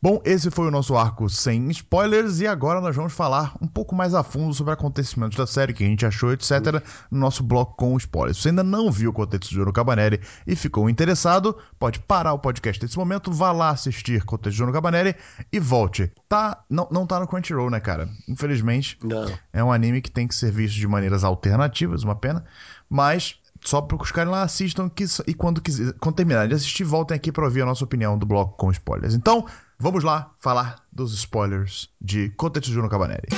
Bom, 0.00 0.22
esse 0.24 0.48
foi 0.48 0.68
o 0.68 0.70
nosso 0.70 0.96
arco 0.96 1.28
sem 1.28 1.68
spoilers 1.70 2.38
e 2.38 2.46
agora 2.46 2.80
nós 2.80 2.94
vamos 2.94 3.12
falar 3.12 3.56
um 3.60 3.66
pouco 3.66 3.96
mais 3.96 4.14
a 4.14 4.22
fundo 4.22 4.54
sobre 4.54 4.72
acontecimentos 4.72 5.36
da 5.36 5.44
série, 5.44 5.72
que 5.72 5.82
a 5.82 5.86
gente 5.88 6.06
achou, 6.06 6.32
etc, 6.32 6.80
no 7.10 7.18
nosso 7.18 7.42
bloco 7.42 7.74
com 7.76 7.96
spoilers. 7.96 8.36
Se 8.36 8.44
você 8.44 8.48
ainda 8.50 8.62
não 8.62 8.92
viu 8.92 9.10
o 9.10 9.12
Contexto 9.12 9.50
de 9.50 9.58
Ouro 9.58 9.72
Cabaneri 9.72 10.20
e 10.46 10.54
ficou 10.54 10.88
interessado, 10.88 11.56
pode 11.80 11.98
parar 11.98 12.32
o 12.32 12.38
podcast 12.38 12.80
nesse 12.80 12.96
momento, 12.96 13.32
vá 13.32 13.50
lá 13.50 13.70
assistir 13.70 14.24
Contexto 14.24 14.54
de 14.54 14.62
Ouro 14.62 14.72
Cabaneri 14.72 15.16
e 15.52 15.58
volte. 15.58 16.12
Tá, 16.28 16.62
não, 16.70 16.86
não 16.92 17.04
tá 17.04 17.18
no 17.18 17.26
Crunchyroll, 17.26 17.68
né, 17.68 17.80
cara? 17.80 18.08
Infelizmente. 18.28 18.96
Não. 19.02 19.26
É 19.52 19.64
um 19.64 19.72
anime 19.72 20.00
que 20.00 20.12
tem 20.12 20.28
que 20.28 20.34
ser 20.34 20.52
visto 20.52 20.76
de 20.76 20.86
maneiras 20.86 21.24
alternativas, 21.24 22.04
uma 22.04 22.14
pena. 22.14 22.44
Mas 22.88 23.36
só 23.64 23.80
para 23.80 24.00
os 24.00 24.12
caras 24.12 24.32
lá 24.32 24.42
assistam 24.42 24.88
que, 24.88 25.04
e 25.26 25.34
quando, 25.34 25.60
quiser, 25.60 25.92
quando 25.94 26.16
terminarem 26.16 26.48
de 26.48 26.54
assistir, 26.54 26.84
voltem 26.84 27.16
aqui 27.16 27.32
para 27.32 27.44
ouvir 27.44 27.62
a 27.62 27.66
nossa 27.66 27.84
opinião 27.84 28.18
do 28.18 28.26
bloco 28.26 28.56
com 28.56 28.70
spoilers. 28.70 29.14
Então, 29.14 29.46
vamos 29.78 30.04
lá 30.04 30.32
falar 30.38 30.84
dos 30.92 31.12
spoilers 31.14 31.88
de 32.00 32.30
Kotetsuju 32.30 32.80
no 32.80 32.88
Cabaneri. 32.88 33.28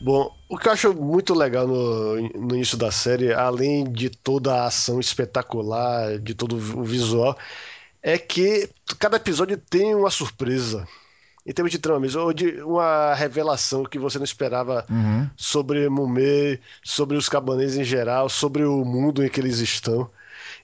Bom, 0.00 0.34
o 0.48 0.58
que 0.58 0.66
eu 0.66 0.72
acho 0.72 0.92
muito 0.92 1.32
legal 1.32 1.66
no, 1.66 2.16
no 2.16 2.56
início 2.56 2.76
da 2.76 2.90
série, 2.90 3.32
além 3.32 3.84
de 3.84 4.10
toda 4.10 4.52
a 4.52 4.66
ação 4.66 4.98
espetacular, 4.98 6.18
de 6.18 6.34
todo 6.34 6.56
o 6.56 6.82
visual, 6.82 7.38
é 8.02 8.18
que 8.18 8.68
cada 8.98 9.16
episódio 9.16 9.56
tem 9.56 9.94
uma 9.94 10.10
surpresa 10.10 10.88
em 11.44 11.52
termos 11.52 11.72
de 11.72 11.78
trama 11.78 12.00
mesmo, 12.00 12.22
ou 12.22 12.32
de 12.32 12.62
uma 12.62 13.14
revelação 13.14 13.84
que 13.84 13.98
você 13.98 14.18
não 14.18 14.24
esperava 14.24 14.86
uhum. 14.88 15.28
sobre 15.36 15.88
Mumei, 15.88 16.60
sobre 16.82 17.16
os 17.16 17.28
cabaneses 17.28 17.78
em 17.78 17.84
geral, 17.84 18.28
sobre 18.28 18.64
o 18.64 18.84
mundo 18.84 19.24
em 19.24 19.28
que 19.28 19.40
eles 19.40 19.58
estão. 19.58 20.08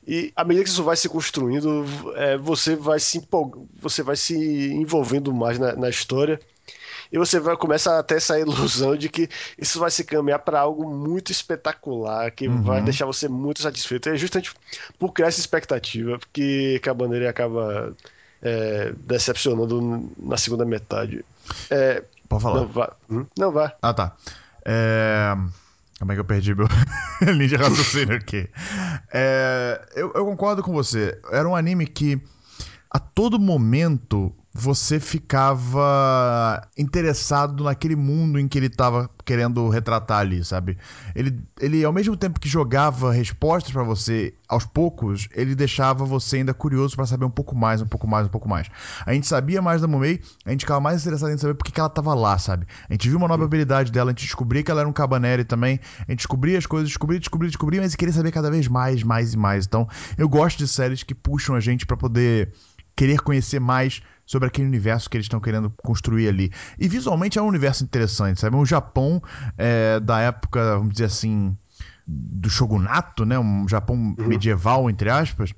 E 0.06 0.32
à 0.34 0.44
medida 0.44 0.64
que 0.64 0.70
isso 0.70 0.84
vai 0.84 0.96
se 0.96 1.08
construindo, 1.08 1.84
é, 2.14 2.36
você 2.38 2.74
vai 2.74 2.98
se 2.98 3.20
você 3.80 4.02
vai 4.02 4.16
se 4.16 4.34
envolvendo 4.72 5.34
mais 5.34 5.58
na, 5.58 5.74
na, 5.74 5.90
história. 5.90 6.40
E 7.10 7.18
você 7.18 7.40
vai 7.40 7.56
começa 7.56 7.98
a 7.98 8.02
ter 8.02 8.16
essa 8.16 8.38
ilusão 8.40 8.96
de 8.96 9.08
que 9.08 9.28
isso 9.58 9.78
vai 9.78 9.90
se 9.90 10.04
caminhar 10.04 10.38
para 10.38 10.60
algo 10.60 10.88
muito 10.88 11.32
espetacular, 11.32 12.30
que 12.30 12.48
uhum. 12.48 12.62
vai 12.62 12.82
deixar 12.82 13.04
você 13.04 13.28
muito 13.28 13.60
satisfeito. 13.60 14.08
É 14.08 14.16
justamente 14.16 14.54
por 14.98 15.12
criar 15.12 15.28
essa 15.28 15.40
expectativa 15.40 16.18
que 16.32 16.78
Cabaneira 16.80 17.28
acaba 17.28 17.94
é, 18.42 18.92
decepcionando 18.98 20.10
na 20.18 20.36
segunda 20.36 20.64
metade. 20.64 21.24
É, 21.70 22.04
Pode 22.28 22.42
falar. 22.42 22.60
Não 22.60 22.66
vá. 22.68 22.96
Hum? 23.10 23.26
Não 23.36 23.52
vá. 23.52 23.74
Ah, 23.80 23.94
tá. 23.94 24.16
É... 24.64 25.34
Como 25.98 26.12
é 26.12 26.14
que 26.14 26.20
eu 26.20 26.24
perdi 26.24 26.54
meu 26.54 26.68
linha 27.22 27.48
de 27.48 27.56
raciocínio 27.56 28.16
aqui? 28.16 28.48
É... 29.12 29.80
Eu, 29.94 30.12
eu 30.14 30.24
concordo 30.24 30.62
com 30.62 30.72
você. 30.72 31.18
Era 31.30 31.48
um 31.48 31.56
anime 31.56 31.86
que 31.86 32.20
a 32.90 32.98
todo 32.98 33.38
momento 33.38 34.32
você 34.52 34.98
ficava 34.98 36.66
interessado 36.76 37.62
naquele 37.62 37.94
mundo 37.94 38.38
em 38.38 38.48
que 38.48 38.58
ele 38.58 38.66
estava 38.66 39.08
querendo 39.24 39.68
retratar 39.68 40.20
ali, 40.20 40.42
sabe? 40.42 40.78
Ele, 41.14 41.38
ele 41.60 41.84
ao 41.84 41.92
mesmo 41.92 42.16
tempo 42.16 42.40
que 42.40 42.48
jogava 42.48 43.12
respostas 43.12 43.72
para 43.72 43.82
você, 43.82 44.34
aos 44.48 44.64
poucos, 44.64 45.28
ele 45.34 45.54
deixava 45.54 46.04
você 46.04 46.38
ainda 46.38 46.54
curioso 46.54 46.96
para 46.96 47.04
saber 47.04 47.26
um 47.26 47.30
pouco 47.30 47.54
mais, 47.54 47.82
um 47.82 47.86
pouco 47.86 48.08
mais, 48.08 48.26
um 48.26 48.30
pouco 48.30 48.48
mais. 48.48 48.68
A 49.04 49.12
gente 49.12 49.26
sabia 49.26 49.60
mais 49.60 49.82
da 49.82 49.86
Momei, 49.86 50.20
a 50.46 50.50
gente 50.50 50.60
ficava 50.60 50.80
mais 50.80 51.02
interessado 51.02 51.30
em 51.30 51.38
saber 51.38 51.54
por 51.54 51.64
que 51.64 51.78
ela 51.78 51.88
estava 51.88 52.14
lá, 52.14 52.38
sabe? 52.38 52.66
A 52.88 52.92
gente 52.94 53.08
viu 53.08 53.18
uma 53.18 53.28
nova 53.28 53.44
habilidade 53.44 53.92
dela, 53.92 54.10
a 54.10 54.12
gente 54.12 54.24
descobria 54.24 54.62
que 54.62 54.70
ela 54.70 54.80
era 54.80 54.88
um 54.88 54.92
Cabaneri 54.92 55.44
também, 55.44 55.78
a 56.00 56.10
gente 56.10 56.20
descobria 56.20 56.56
as 56.56 56.64
coisas, 56.64 56.88
descobria, 56.88 57.20
descobria, 57.20 57.50
descobria, 57.50 57.80
mas 57.82 57.94
queria 57.94 58.14
saber 58.14 58.32
cada 58.32 58.50
vez 58.50 58.66
mais, 58.66 59.02
mais 59.02 59.34
e 59.34 59.36
mais. 59.36 59.66
Então, 59.66 59.86
eu 60.16 60.28
gosto 60.28 60.58
de 60.58 60.66
séries 60.66 61.02
que 61.02 61.14
puxam 61.14 61.54
a 61.54 61.60
gente 61.60 61.84
para 61.84 61.96
poder 61.96 62.50
querer 62.96 63.20
conhecer 63.20 63.60
mais 63.60 64.02
sobre 64.28 64.46
aquele 64.46 64.68
universo 64.68 65.08
que 65.08 65.16
eles 65.16 65.24
estão 65.24 65.40
querendo 65.40 65.72
construir 65.82 66.28
ali. 66.28 66.52
E 66.78 66.86
visualmente 66.86 67.38
é 67.38 67.42
um 67.42 67.46
universo 67.46 67.82
interessante, 67.82 68.38
sabe? 68.38 68.54
Um 68.56 68.66
Japão 68.66 69.22
é, 69.56 69.98
da 69.98 70.20
época, 70.20 70.76
vamos 70.76 70.92
dizer 70.92 71.06
assim, 71.06 71.56
do 72.06 72.50
shogunato, 72.50 73.24
né? 73.24 73.38
Um 73.38 73.66
Japão 73.66 73.96
uhum. 73.96 74.28
medieval, 74.28 74.90
entre 74.90 75.08
aspas. 75.08 75.54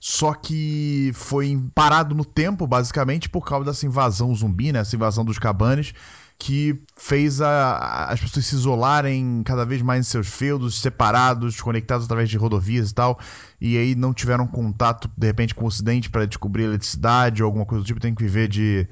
Só 0.00 0.34
que 0.34 1.12
foi 1.14 1.60
parado 1.72 2.12
no 2.12 2.24
tempo, 2.24 2.66
basicamente, 2.66 3.28
por 3.28 3.44
causa 3.44 3.66
dessa 3.66 3.86
invasão 3.86 4.34
zumbi, 4.34 4.72
né? 4.72 4.80
Essa 4.80 4.96
invasão 4.96 5.24
dos 5.24 5.38
cabanes 5.38 5.94
que 6.38 6.80
fez 6.96 7.40
a, 7.40 8.06
as 8.06 8.20
pessoas 8.20 8.46
se 8.46 8.54
isolarem 8.54 9.42
cada 9.44 9.66
vez 9.66 9.82
mais 9.82 10.06
em 10.06 10.08
seus 10.08 10.28
feudos, 10.28 10.80
separados, 10.80 11.60
conectados 11.60 12.06
através 12.06 12.30
de 12.30 12.36
rodovias 12.36 12.90
e 12.90 12.94
tal, 12.94 13.18
e 13.60 13.76
aí 13.76 13.94
não 13.96 14.14
tiveram 14.14 14.46
contato, 14.46 15.10
de 15.16 15.26
repente, 15.26 15.54
com 15.54 15.64
o 15.64 15.68
Ocidente 15.68 16.08
para 16.08 16.26
descobrir 16.26 16.64
eletricidade 16.64 17.42
ou 17.42 17.46
alguma 17.46 17.66
coisa 17.66 17.82
do 17.82 17.86
tipo, 17.86 17.98
tem 17.98 18.14
que 18.14 18.22
viver 18.22 18.46
de 18.46 18.86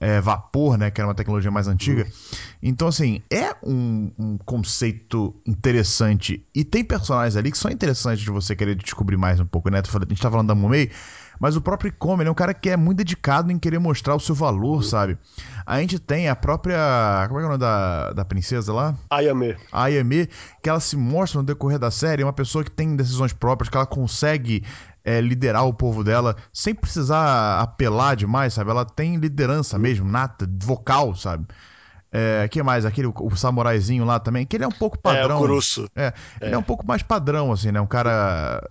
é, 0.00 0.20
vapor, 0.20 0.78
né, 0.78 0.90
que 0.90 1.00
era 1.00 1.08
uma 1.08 1.14
tecnologia 1.14 1.50
mais 1.50 1.66
antiga. 1.66 2.06
Então, 2.62 2.86
assim, 2.86 3.20
é 3.28 3.54
um, 3.64 4.10
um, 4.16 4.38
conceito 4.38 5.34
interessante, 5.44 6.44
e 6.54 6.64
tem 6.64 6.84
personagens 6.84 7.36
ali 7.36 7.50
que 7.50 7.58
são 7.58 7.70
interessantes 7.70 8.22
de 8.22 8.30
você 8.30 8.54
querer 8.54 8.76
descobrir 8.76 9.16
mais 9.16 9.40
um 9.40 9.46
pouco, 9.46 9.70
né? 9.70 9.78
A 9.78 9.98
gente 10.08 10.22
tá 10.22 10.30
falando 10.30 10.48
da 10.48 10.54
Mumei, 10.54 10.90
mas 11.42 11.56
o 11.56 11.60
próprio 11.60 11.92
ele 12.20 12.28
é 12.28 12.30
um 12.30 12.34
cara 12.34 12.54
que 12.54 12.70
é 12.70 12.76
muito 12.76 12.98
dedicado 12.98 13.50
em 13.50 13.58
querer 13.58 13.80
mostrar 13.80 14.14
o 14.14 14.20
seu 14.20 14.32
valor, 14.32 14.76
uhum. 14.76 14.82
sabe? 14.82 15.18
A 15.66 15.80
gente 15.80 15.98
tem 15.98 16.28
a 16.28 16.36
própria. 16.36 16.78
Como 17.26 17.40
é 17.40 17.42
que 17.42 17.44
é 17.44 17.46
o 17.46 17.50
nome 17.50 17.58
da, 17.58 18.12
da 18.12 18.24
princesa 18.24 18.72
lá? 18.72 18.94
Ayame. 19.10 19.56
A 19.72 19.82
Ayame, 19.82 20.28
que 20.62 20.70
ela 20.70 20.78
se 20.78 20.96
mostra 20.96 21.40
no 21.40 21.44
decorrer 21.44 21.80
da 21.80 21.90
série, 21.90 22.22
é 22.22 22.24
uma 22.24 22.32
pessoa 22.32 22.62
que 22.62 22.70
tem 22.70 22.94
decisões 22.94 23.32
próprias, 23.32 23.68
que 23.68 23.76
ela 23.76 23.84
consegue 23.84 24.62
é, 25.04 25.20
liderar 25.20 25.66
o 25.66 25.74
povo 25.74 26.04
dela 26.04 26.36
sem 26.52 26.76
precisar 26.76 27.60
apelar 27.60 28.14
demais, 28.14 28.54
sabe? 28.54 28.70
Ela 28.70 28.84
tem 28.84 29.16
liderança 29.16 29.76
mesmo, 29.76 30.08
nata, 30.08 30.48
vocal, 30.62 31.12
sabe? 31.16 31.44
É, 32.12 32.46
que 32.46 32.62
mais? 32.62 32.86
Aquele 32.86 33.08
o, 33.08 33.34
samuraizinho 33.34 34.04
lá 34.04 34.20
também, 34.20 34.46
que 34.46 34.56
ele 34.56 34.62
é 34.62 34.68
um 34.68 34.70
pouco 34.70 34.96
padrão. 34.96 35.38
É, 35.38 35.38
o 35.38 35.40
Kurusu. 35.40 35.88
É, 35.96 36.12
ele 36.40 36.52
é. 36.52 36.54
é 36.54 36.58
um 36.58 36.62
pouco 36.62 36.86
mais 36.86 37.02
padrão, 37.02 37.50
assim, 37.50 37.72
né? 37.72 37.80
Um 37.80 37.86
cara 37.86 38.62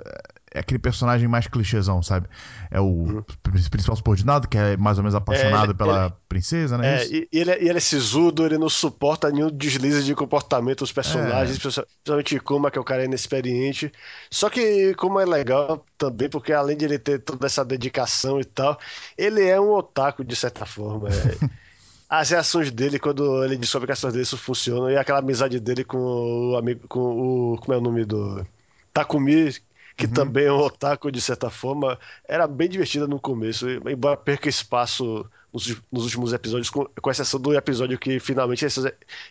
é 0.54 0.60
aquele 0.60 0.80
personagem 0.80 1.28
mais 1.28 1.48
clichêzão, 1.48 2.04
sabe? 2.04 2.28
É 2.70 2.80
o 2.80 2.84
uhum. 2.84 3.24
principal 3.42 3.96
subordinado, 3.96 4.48
que 4.48 4.58
é 4.58 4.76
mais 4.76 4.98
ou 4.98 5.04
menos 5.04 5.16
apaixonado 5.16 5.72
é, 5.72 5.74
pela 5.74 6.06
ele, 6.06 6.14
princesa, 6.28 6.78
né? 6.78 7.04
É, 7.04 7.08
e 7.08 7.28
ele, 7.32 7.52
é, 7.52 7.64
e 7.64 7.70
ele 7.70 7.78
é 7.78 7.82
sisudo, 7.82 8.46
ele 8.46 8.58
não 8.58 8.70
suporta 8.70 9.32
nenhum 9.32 9.50
deslize 9.50 10.04
de 10.04 10.14
comportamento 10.14 10.80
dos 10.80 10.92
personagens, 10.92 11.58
é. 11.58 11.62
principalmente 11.62 12.40
Kuma, 12.42 12.70
que 12.70 12.78
é 12.78 12.82
o 12.82 12.86
cara 12.86 13.06
inexperiente. 13.06 13.92
Só 14.30 14.50
que 14.50 14.94
Kuma 14.96 15.22
é 15.22 15.26
legal 15.26 15.86
também, 15.98 16.30
porque 16.30 16.52
além 16.52 16.76
de 16.76 16.84
ele 16.84 17.00
ter 17.00 17.20
toda 17.20 17.46
essa 17.46 17.64
dedicação 17.64 18.40
e 18.40 18.44
tal, 18.44 18.78
ele 19.18 19.48
é 19.48 19.60
um 19.60 19.72
otaku, 19.72 20.24
de 20.24 20.36
certa 20.36 20.66
forma. 20.66 21.08
É. 21.10 21.50
as 22.12 22.30
reações 22.30 22.70
dele 22.70 23.00
quando 23.00 23.42
ele 23.42 23.56
descobre 23.56 23.88
que 23.88 23.94
as 23.94 24.00
ações 24.00 24.14
dele 24.14 24.26
funcionam 24.26 24.92
e 24.92 24.98
aquela 24.98 25.20
amizade 25.20 25.62
dele 25.62 25.86
com 25.86 25.98
o 26.52 26.58
amigo, 26.58 26.86
com 26.90 27.00
o. 27.00 27.58
Como 27.58 27.74
é 27.74 27.78
o 27.78 27.82
nome 27.82 28.04
do. 28.04 28.46
Takumi, 28.94 29.56
que 29.96 30.06
uhum. 30.06 30.14
também 30.14 30.46
é 30.46 30.52
um 30.52 30.60
otaku 30.60 31.12
de 31.12 31.22
certa 31.22 31.50
forma, 31.50 31.98
era 32.28 32.48
bem 32.48 32.70
divertida 32.70 33.08
no 33.08 33.20
começo, 33.20 33.68
embora 33.70 34.18
perca 34.18 34.50
espaço 34.50 35.26
nos, 35.54 35.82
nos 35.92 36.06
últimos 36.06 36.34
episódios, 36.34 36.70
com, 36.70 36.86
com, 36.86 37.12
exceção 37.12 37.40
do 37.40 37.54
episódio 37.54 38.00
que 38.00 38.20
finalmente 38.20 38.64
eles, 38.64 38.78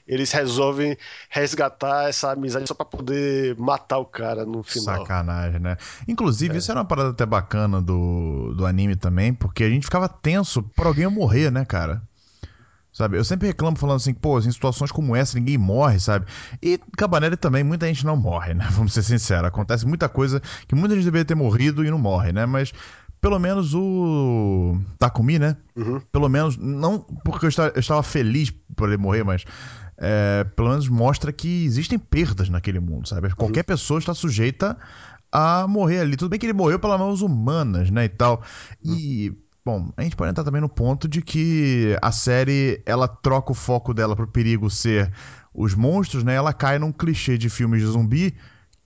eles 0.07 0.33
resolvem 0.33 0.96
resgatar 1.29 2.09
essa 2.09 2.33
amizade 2.33 2.66
só 2.66 2.75
para 2.75 2.85
poder 2.85 3.57
matar 3.57 3.99
o 3.99 4.05
cara 4.05 4.44
no 4.44 4.62
final. 4.62 4.99
Sacanagem, 4.99 5.61
né? 5.61 5.77
Inclusive, 6.07 6.55
é. 6.55 6.59
isso 6.59 6.70
era 6.70 6.81
uma 6.81 6.87
parada 6.87 7.11
até 7.11 7.25
bacana 7.25 7.81
do, 7.81 8.53
do 8.55 8.66
anime 8.66 8.96
também, 8.96 9.33
porque 9.33 9.64
a 9.64 9.70
gente 9.70 9.85
ficava 9.85 10.09
tenso 10.09 10.62
por 10.62 10.87
alguém 10.87 11.09
morrer, 11.09 11.51
né, 11.51 11.64
cara? 11.64 12.03
Sabe? 12.92 13.16
Eu 13.16 13.24
sempre 13.24 13.46
reclamo 13.46 13.76
falando 13.76 13.96
assim, 13.96 14.12
pô, 14.12 14.38
em 14.38 14.50
situações 14.50 14.90
como 14.90 15.14
essa 15.14 15.38
ninguém 15.38 15.57
morre, 15.57 16.00
sabe? 16.00 16.26
E 16.61 16.79
Cabanelli 16.96 17.37
também 17.37 17.62
muita 17.62 17.87
gente 17.87 18.05
não 18.05 18.16
morre, 18.16 18.53
né? 18.53 18.66
Vamos 18.72 18.92
ser 18.92 19.03
sinceros. 19.03 19.46
Acontece 19.46 19.87
muita 19.87 20.09
coisa 20.09 20.40
que 20.66 20.74
muita 20.74 20.94
gente 20.94 21.05
deveria 21.05 21.24
ter 21.24 21.37
morrido 21.37 21.85
e 21.85 21.90
não 21.90 21.98
morre, 21.98 22.33
né? 22.33 22.46
Mas 22.46 22.72
pelo 23.20 23.38
menos 23.38 23.74
o 23.74 24.79
Takumi, 24.98 25.38
né? 25.38 25.57
Uhum. 25.76 26.00
Pelo 26.11 26.29
menos, 26.29 26.57
não 26.57 27.00
porque 27.24 27.46
eu 27.46 27.48
estava, 27.50 27.72
eu 27.74 27.81
estava 27.81 28.03
feliz 28.03 28.50
por 28.74 28.88
ele 28.88 28.96
morrer, 28.96 29.22
mas 29.22 29.44
é, 29.98 30.44
pelo 30.57 30.70
menos 30.70 30.88
mostra 30.88 31.31
que 31.33 31.64
existem 31.64 31.98
perdas 31.98 32.48
naquele 32.48 32.81
mundo, 32.81 33.07
sabe? 33.07 33.29
Uhum. 33.29 33.35
Qualquer 33.37 33.62
pessoa 33.62 33.98
está 33.98 34.14
sujeita 34.14 34.76
a 35.31 35.66
morrer 35.68 36.00
ali. 36.00 36.16
Tudo 36.16 36.31
bem 36.31 36.38
que 36.38 36.46
ele 36.46 36.53
morreu 36.53 36.79
pelas 36.79 36.98
mãos 36.98 37.20
humanas, 37.20 37.90
né? 37.90 38.07
E 38.07 38.09
tal. 38.09 38.42
Uhum. 38.85 39.37
Bom, 39.64 39.92
a 39.96 40.03
gente 40.03 40.16
pode 40.16 40.31
entrar 40.31 40.44
também 40.44 40.61
no 40.61 40.68
ponto 40.68 41.07
de 41.07 41.20
que 41.20 41.96
a 42.01 42.11
série 42.11 42.83
ela 42.87 43.07
troca 43.07 43.53
o 43.53 43.55
foco 43.55 43.92
dela 43.92 44.16
pro 44.16 44.27
perigo 44.27 44.70
ser 44.70 45.12
os 45.53 45.75
monstros, 45.75 46.25
né? 46.25 46.35
Ela 46.35 46.53
cai 46.53 46.79
num 46.79 46.92
clichê 46.92 47.37
de 47.37 47.51
filmes 47.51 47.81
de 47.81 47.87
zumbi 47.87 48.35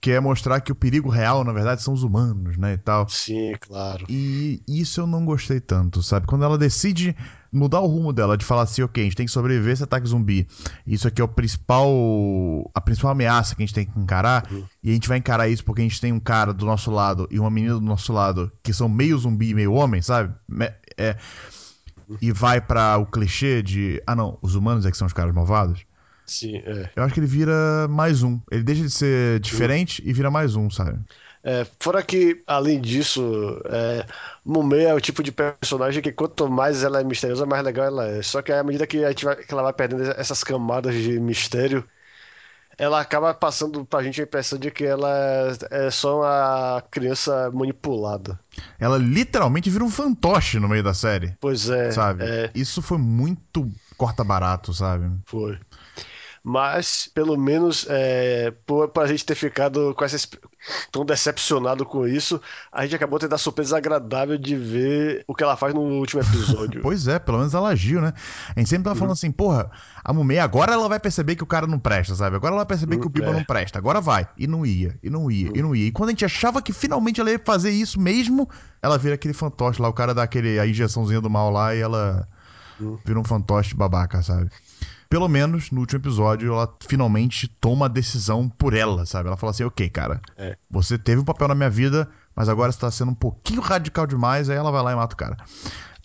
que 0.05 0.11
é 0.11 0.19
mostrar 0.19 0.61
que 0.61 0.71
o 0.71 0.75
perigo 0.75 1.09
real, 1.09 1.43
na 1.43 1.51
verdade, 1.51 1.81
são 1.81 1.91
os 1.91 2.03
humanos, 2.03 2.57
né, 2.57 2.73
e 2.73 2.77
tal. 2.77 3.09
Sim, 3.09 3.55
claro. 3.59 4.05
E 4.07 4.61
isso 4.67 5.01
eu 5.01 5.07
não 5.07 5.25
gostei 5.25 5.59
tanto, 5.59 6.03
sabe? 6.03 6.27
Quando 6.27 6.45
ela 6.45 6.59
decide 6.59 7.15
mudar 7.55 7.79
o 7.79 7.87
rumo 7.87 8.11
dela, 8.11 8.37
de 8.37 8.45
falar 8.45 8.63
assim, 8.63 8.81
ok, 8.81 9.01
a 9.01 9.05
gente 9.05 9.15
tem 9.15 9.25
que 9.25 9.31
sobreviver 9.31 9.69
a 9.69 9.73
esse 9.73 9.83
ataque 9.83 10.07
zumbi. 10.07 10.47
Isso 10.85 11.07
aqui 11.07 11.21
é 11.21 11.23
o 11.23 11.27
principal. 11.27 11.89
a 12.73 12.81
principal 12.81 13.11
ameaça 13.11 13.55
que 13.55 13.63
a 13.63 13.65
gente 13.65 13.73
tem 13.73 13.85
que 13.85 13.99
encarar. 13.99 14.47
Uhum. 14.51 14.63
E 14.83 14.91
a 14.91 14.93
gente 14.93 15.07
vai 15.07 15.17
encarar 15.17 15.47
isso 15.47 15.63
porque 15.63 15.81
a 15.81 15.85
gente 15.85 15.99
tem 15.99 16.11
um 16.11 16.19
cara 16.19 16.53
do 16.53 16.65
nosso 16.65 16.91
lado 16.91 17.27
e 17.31 17.39
uma 17.39 17.49
menina 17.49 17.75
do 17.75 17.81
nosso 17.81 18.11
lado 18.13 18.51
que 18.61 18.73
são 18.73 18.89
meio 18.89 19.17
zumbi 19.17 19.49
e 19.49 19.53
meio 19.53 19.73
homem, 19.73 20.01
sabe? 20.01 20.33
É, 20.97 21.15
e 22.21 22.31
vai 22.31 22.61
para 22.61 22.97
o 22.97 23.05
clichê 23.05 23.63
de. 23.63 24.01
Ah, 24.05 24.15
não, 24.15 24.37
os 24.41 24.55
humanos 24.55 24.85
é 24.85 24.91
que 24.91 24.97
são 24.97 25.07
os 25.07 25.13
caras 25.13 25.33
malvados. 25.33 25.85
Sim, 26.25 26.57
é. 26.57 26.89
Eu 26.95 27.03
acho 27.03 27.13
que 27.13 27.19
ele 27.19 27.27
vira 27.27 27.87
mais 27.87 28.23
um. 28.23 28.39
Ele 28.51 28.63
deixa 28.63 28.81
de 28.81 28.89
ser 28.89 29.39
diferente 29.39 30.01
uhum. 30.01 30.09
e 30.09 30.13
vira 30.13 30.31
mais 30.31 30.55
um, 30.55 30.69
sabe? 30.69 30.99
É, 31.47 31.63
fora 31.79 32.01
que, 32.01 32.41
além 32.47 32.81
disso, 32.81 33.61
é, 33.65 34.03
Mumei 34.43 34.85
é 34.85 34.93
o 34.95 34.99
tipo 34.99 35.21
de 35.21 35.31
personagem 35.31 36.01
que 36.01 36.11
quanto 36.11 36.49
mais 36.49 36.83
ela 36.83 36.99
é 36.99 37.03
misteriosa, 37.03 37.45
mais 37.45 37.63
legal 37.63 37.85
ela 37.85 38.07
é. 38.07 38.23
Só 38.23 38.41
que 38.41 38.51
à 38.51 38.63
medida 38.63 38.87
que, 38.87 39.05
a 39.05 39.09
gente 39.09 39.23
vai, 39.23 39.35
que 39.35 39.53
ela 39.53 39.61
vai 39.61 39.73
perdendo 39.73 40.01
essas 40.19 40.43
camadas 40.43 40.95
de 40.95 41.19
mistério, 41.19 41.87
ela 42.79 42.99
acaba 42.99 43.31
passando 43.31 43.85
pra 43.85 44.01
gente 44.01 44.19
a 44.19 44.23
impressão 44.23 44.57
de 44.57 44.71
que 44.71 44.83
ela 44.83 45.07
é, 45.71 45.85
é 45.87 45.91
só 45.91 46.21
uma 46.21 46.83
criança 46.89 47.51
manipulada. 47.53 48.39
Ela 48.79 48.97
literalmente 48.97 49.69
vira 49.69 49.83
um 49.83 49.89
fantoche 49.91 50.59
no 50.59 50.67
meio 50.67 50.81
da 50.81 50.95
série. 50.95 51.37
Pois 51.39 51.69
é. 51.69 51.91
Sabe? 51.91 52.23
É... 52.23 52.49
Isso 52.55 52.81
foi 52.81 52.97
muito 52.97 53.71
corta 53.95 54.23
barato, 54.23 54.73
sabe? 54.73 55.11
Foi 55.25 55.59
mas 56.47 57.09
pelo 57.11 57.35
menos 57.35 57.87
é, 57.89 58.53
por 58.67 58.91
a 58.97 59.07
gente 59.07 59.25
ter 59.25 59.33
ficado 59.33 59.95
com 59.95 60.05
essa, 60.05 60.15
tão 60.91 61.03
decepcionado 61.03 61.83
com 61.83 62.07
isso, 62.07 62.39
a 62.71 62.83
gente 62.83 62.95
acabou 62.95 63.17
tendo 63.17 63.33
a 63.33 63.37
surpresa 63.39 63.75
agradável 63.75 64.37
de 64.37 64.55
ver 64.55 65.23
o 65.27 65.33
que 65.33 65.43
ela 65.43 65.57
faz 65.57 65.73
no 65.73 65.81
último 65.81 66.21
episódio. 66.21 66.81
pois 66.85 67.07
é, 67.07 67.17
pelo 67.17 67.39
menos 67.39 67.55
ela 67.55 67.69
agiu, 67.69 67.99
né? 67.99 68.13
A 68.55 68.59
gente 68.59 68.69
sempre 68.69 68.83
tava 68.83 68.95
falando 68.95 69.09
uhum. 69.09 69.13
assim, 69.13 69.31
porra, 69.31 69.71
a 70.03 70.13
Mumei 70.13 70.37
agora 70.37 70.73
ela 70.73 70.87
vai 70.87 70.99
perceber 70.99 71.35
que 71.35 71.41
o 71.41 71.47
cara 71.47 71.65
não 71.65 71.79
presta, 71.79 72.13
sabe? 72.13 72.35
Agora 72.35 72.51
ela 72.53 72.59
vai 72.59 72.67
perceber 72.67 72.93
uhum, 72.93 73.01
que 73.01 73.07
o 73.07 73.09
Biba 73.09 73.31
é. 73.31 73.33
não 73.33 73.43
presta, 73.43 73.79
agora 73.79 73.99
vai. 73.99 74.29
E 74.37 74.45
não 74.45 74.63
ia, 74.63 74.99
e 75.01 75.09
não 75.09 75.31
ia, 75.31 75.47
uhum. 75.47 75.55
e 75.55 75.61
não 75.63 75.75
ia. 75.75 75.87
E 75.87 75.91
quando 75.91 76.09
a 76.09 76.11
gente 76.11 76.25
achava 76.25 76.61
que 76.61 76.71
finalmente 76.71 77.19
ela 77.19 77.31
ia 77.31 77.41
fazer 77.43 77.71
isso 77.71 77.99
mesmo, 77.99 78.47
ela 78.83 78.99
vira 78.99 79.15
aquele 79.15 79.33
fantoche 79.33 79.81
lá, 79.81 79.89
o 79.89 79.93
cara 79.93 80.13
dá 80.13 80.21
aquele, 80.21 80.59
a 80.59 80.67
injeçãozinha 80.67 81.21
do 81.21 81.29
mal 81.29 81.49
lá 81.49 81.73
e 81.73 81.79
ela 81.79 82.27
uhum. 82.79 82.99
vira 83.03 83.19
um 83.19 83.23
fantoche 83.23 83.73
babaca, 83.75 84.21
sabe? 84.21 84.51
Pelo 85.09 85.27
menos 85.27 85.71
no 85.71 85.81
último 85.81 85.99
episódio 85.99 86.53
ela 86.53 86.73
finalmente 86.87 87.47
toma 87.47 87.85
a 87.85 87.89
decisão 87.89 88.49
por 88.49 88.73
ela, 88.73 89.05
sabe? 89.05 89.27
Ela 89.27 89.37
fala 89.37 89.51
assim: 89.51 89.63
ok, 89.63 89.89
cara, 89.89 90.21
é. 90.37 90.57
você 90.69 90.97
teve 90.97 91.21
um 91.21 91.25
papel 91.25 91.47
na 91.47 91.55
minha 91.55 91.69
vida, 91.69 92.09
mas 92.35 92.49
agora 92.49 92.71
você 92.71 92.79
tá 92.79 92.91
sendo 92.91 93.11
um 93.11 93.15
pouquinho 93.15 93.61
radical 93.61 94.05
demais, 94.07 94.49
aí 94.49 94.57
ela 94.57 94.71
vai 94.71 94.83
lá 94.83 94.91
e 94.91 94.95
mata 94.95 95.13
o 95.13 95.17
cara. 95.17 95.37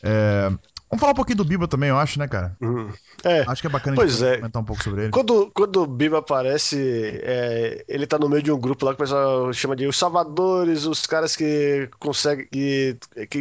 É, 0.02 0.50
Vamos 0.90 1.02
falar 1.02 1.12
um 1.12 1.16
pouquinho 1.16 1.36
do 1.36 1.44
Biba 1.44 1.68
também, 1.68 1.88
eu 1.88 1.96
acho, 1.96 2.18
né, 2.18 2.26
cara? 2.26 2.56
Uhum. 2.60 2.92
É. 3.22 3.44
Acho 3.46 3.62
que 3.62 3.68
é 3.68 3.70
bacana 3.70 3.94
pois 3.94 4.20
é. 4.20 4.38
comentar 4.38 4.60
um 4.60 4.64
pouco 4.64 4.82
sobre 4.82 5.02
ele. 5.02 5.12
Quando, 5.12 5.48
quando 5.54 5.82
o 5.84 5.86
Biba 5.86 6.18
aparece, 6.18 7.20
é, 7.22 7.84
ele 7.86 8.08
tá 8.08 8.18
no 8.18 8.28
meio 8.28 8.42
de 8.42 8.50
um 8.50 8.58
grupo 8.58 8.84
lá 8.84 8.90
que 8.90 8.96
o 8.96 9.04
pessoal 9.04 9.52
chama 9.52 9.76
de 9.76 9.86
os 9.86 9.96
salvadores, 9.96 10.86
os 10.86 11.06
caras 11.06 11.36
que 11.36 11.88
conseguem. 12.00 12.48
que, 12.50 12.98
que 13.30 13.38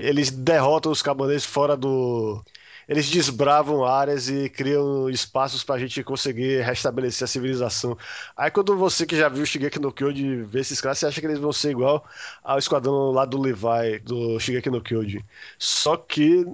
eles 0.00 0.32
derrotam 0.32 0.90
os 0.90 1.00
cabaneses 1.00 1.44
fora 1.44 1.76
do. 1.76 2.42
Eles 2.88 3.08
desbravam 3.10 3.84
áreas 3.84 4.28
e 4.30 4.48
criam 4.48 5.10
espaços 5.10 5.62
pra 5.62 5.78
gente 5.78 6.02
conseguir 6.02 6.62
restabelecer 6.62 7.24
a 7.24 7.28
civilização. 7.28 7.96
Aí 8.36 8.50
quando 8.50 8.76
você 8.76 9.04
que 9.06 9.16
já 9.16 9.28
viu 9.28 9.44
Shigeki 9.44 9.78
no 9.78 9.92
Kyojin 9.92 10.44
vê 10.44 10.60
esses 10.60 10.80
caras, 10.80 10.98
você 10.98 11.06
acha 11.06 11.20
que 11.20 11.26
eles 11.26 11.38
vão 11.38 11.52
ser 11.52 11.70
igual 11.70 12.04
ao 12.42 12.58
esquadrão 12.58 13.10
lá 13.12 13.24
do 13.26 13.38
Levi, 13.40 13.98
do 14.02 14.38
Shigeki 14.40 14.70
no 14.70 14.82
Kyojin. 14.82 15.22
Só 15.58 15.96
que 15.96 16.46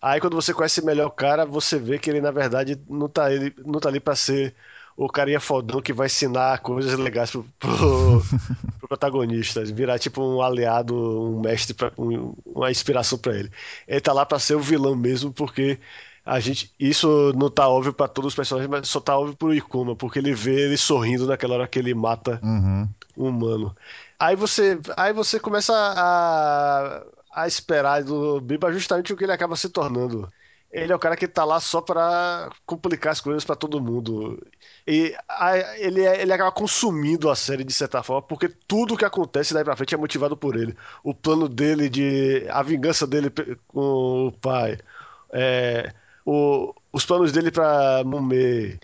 Aí 0.00 0.20
quando 0.20 0.34
você 0.36 0.54
conhece 0.54 0.84
melhor 0.84 1.06
o 1.08 1.10
cara, 1.10 1.44
você 1.44 1.78
vê 1.78 1.98
que 1.98 2.08
ele 2.08 2.20
na 2.20 2.30
verdade 2.30 2.80
não 2.88 3.08
tá, 3.08 3.32
ele, 3.32 3.52
não 3.64 3.80
tá 3.80 3.88
ali 3.88 3.98
pra 4.00 4.14
ser 4.14 4.54
o 4.98 5.08
carinha 5.08 5.38
fodão 5.38 5.80
que 5.80 5.92
vai 5.92 6.06
ensinar 6.06 6.58
coisas 6.58 6.98
legais 6.98 7.30
pro, 7.30 7.46
pro, 7.56 7.68
pro 8.80 8.88
protagonista, 8.88 9.64
virar 9.64 9.96
tipo 9.96 10.20
um 10.20 10.42
aliado, 10.42 10.92
um 10.96 11.40
mestre, 11.40 11.72
pra, 11.72 11.92
um, 11.96 12.34
uma 12.44 12.68
inspiração 12.68 13.16
para 13.16 13.36
ele. 13.38 13.50
Ele 13.86 14.00
tá 14.00 14.12
lá 14.12 14.26
para 14.26 14.40
ser 14.40 14.56
o 14.56 14.60
vilão 14.60 14.96
mesmo, 14.96 15.32
porque 15.32 15.78
a 16.26 16.40
gente 16.40 16.74
isso 16.80 17.32
não 17.36 17.48
tá 17.48 17.68
óbvio 17.68 17.92
para 17.92 18.08
todos 18.08 18.32
os 18.32 18.34
personagens, 18.34 18.68
mas 18.68 18.88
só 18.88 18.98
tá 18.98 19.16
óbvio 19.16 19.36
pro 19.36 19.54
Ikuma, 19.54 19.94
porque 19.94 20.18
ele 20.18 20.34
vê 20.34 20.62
ele 20.62 20.76
sorrindo 20.76 21.28
naquela 21.28 21.54
hora 21.54 21.68
que 21.68 21.78
ele 21.78 21.94
mata 21.94 22.40
uhum. 22.42 22.88
um 23.16 23.28
humano. 23.28 23.76
Aí 24.18 24.34
você, 24.34 24.80
aí 24.96 25.12
você 25.12 25.38
começa 25.38 25.72
a 25.72 27.04
a 27.30 27.46
esperar 27.46 28.02
do 28.02 28.40
Biba 28.40 28.72
justamente 28.72 29.12
o 29.12 29.16
que 29.16 29.24
ele 29.24 29.32
acaba 29.32 29.54
se 29.54 29.68
tornando. 29.68 30.28
Ele 30.70 30.92
é 30.92 30.94
o 30.94 30.98
cara 30.98 31.16
que 31.16 31.26
tá 31.26 31.44
lá 31.44 31.60
só 31.60 31.80
para 31.80 32.50
complicar 32.66 33.12
as 33.12 33.20
coisas 33.20 33.44
para 33.44 33.56
todo 33.56 33.80
mundo. 33.80 34.38
E 34.86 35.14
a, 35.26 35.56
ele, 35.78 36.04
é, 36.04 36.20
ele 36.20 36.32
acaba 36.32 36.52
consumindo 36.52 37.30
a 37.30 37.36
série 37.36 37.64
de 37.64 37.72
certa 37.72 38.02
forma, 38.02 38.22
porque 38.22 38.48
tudo 38.66 38.96
que 38.96 39.04
acontece 39.04 39.54
daí 39.54 39.64
pra 39.64 39.76
frente 39.76 39.94
é 39.94 39.98
motivado 39.98 40.36
por 40.36 40.56
ele. 40.56 40.76
O 41.02 41.14
plano 41.14 41.48
dele 41.48 41.88
de. 41.88 42.46
a 42.50 42.62
vingança 42.62 43.06
dele 43.06 43.30
com 43.66 44.28
o 44.28 44.32
pai. 44.32 44.78
É, 45.32 45.92
o, 46.24 46.74
os 46.92 47.04
planos 47.06 47.32
dele 47.32 47.50
pra 47.50 48.02
Mumei 48.04 48.78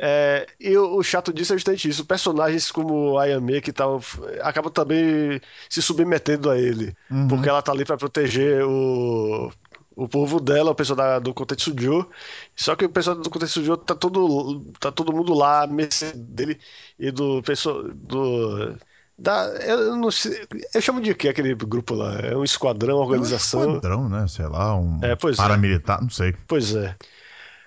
é, 0.00 0.46
e 0.60 0.76
o, 0.76 0.96
o, 0.96 1.02
chato 1.02 1.32
disso 1.32 1.52
é 1.52 1.56
justamente 1.56 1.88
isso. 1.88 2.04
Personagens 2.04 2.70
como 2.70 3.18
a 3.18 3.24
Ayame 3.24 3.60
que 3.60 3.72
tal, 3.72 4.00
acabam 4.42 4.70
também 4.72 5.40
se 5.68 5.82
submetendo 5.82 6.48
a 6.48 6.56
ele. 6.56 6.94
Uhum. 7.10 7.26
Porque 7.26 7.48
ela 7.48 7.60
tá 7.60 7.72
ali 7.72 7.84
para 7.84 7.96
proteger 7.96 8.62
o, 8.64 9.50
o 9.98 10.08
povo 10.08 10.38
dela, 10.38 10.70
o 10.70 10.74
pessoal 10.76 10.96
da, 10.96 11.18
do 11.18 11.34
Kotetsujo. 11.34 12.08
Só 12.54 12.76
que 12.76 12.84
o 12.84 12.88
pessoal 12.88 13.16
do 13.16 13.28
Kotetsujo 13.28 13.76
tá 13.78 13.96
todo, 13.96 14.60
tá 14.78 14.92
todo 14.92 15.12
mundo 15.12 15.34
lá, 15.34 15.64
a 15.64 15.68
dele 16.14 16.60
e 16.96 17.10
do 17.10 17.42
pessoal. 17.42 17.82
Do, 17.82 18.76
da, 19.18 19.46
eu, 19.66 19.96
não 19.96 20.12
sei, 20.12 20.46
eu 20.72 20.80
chamo 20.80 21.00
de 21.00 21.12
que 21.16 21.28
aquele 21.28 21.52
grupo 21.52 21.94
lá? 21.94 22.16
É 22.20 22.36
um 22.36 22.44
esquadrão, 22.44 22.98
organização. 22.98 23.60
É 23.60 23.66
um 23.66 23.74
esquadrão, 23.74 24.08
né? 24.08 24.28
Sei 24.28 24.46
lá, 24.46 24.76
um 24.76 25.00
é, 25.02 25.10
é. 25.10 25.36
paramilitar, 25.36 25.98
é. 25.98 26.02
não 26.02 26.10
sei. 26.10 26.32
Pois 26.46 26.76
é. 26.76 26.94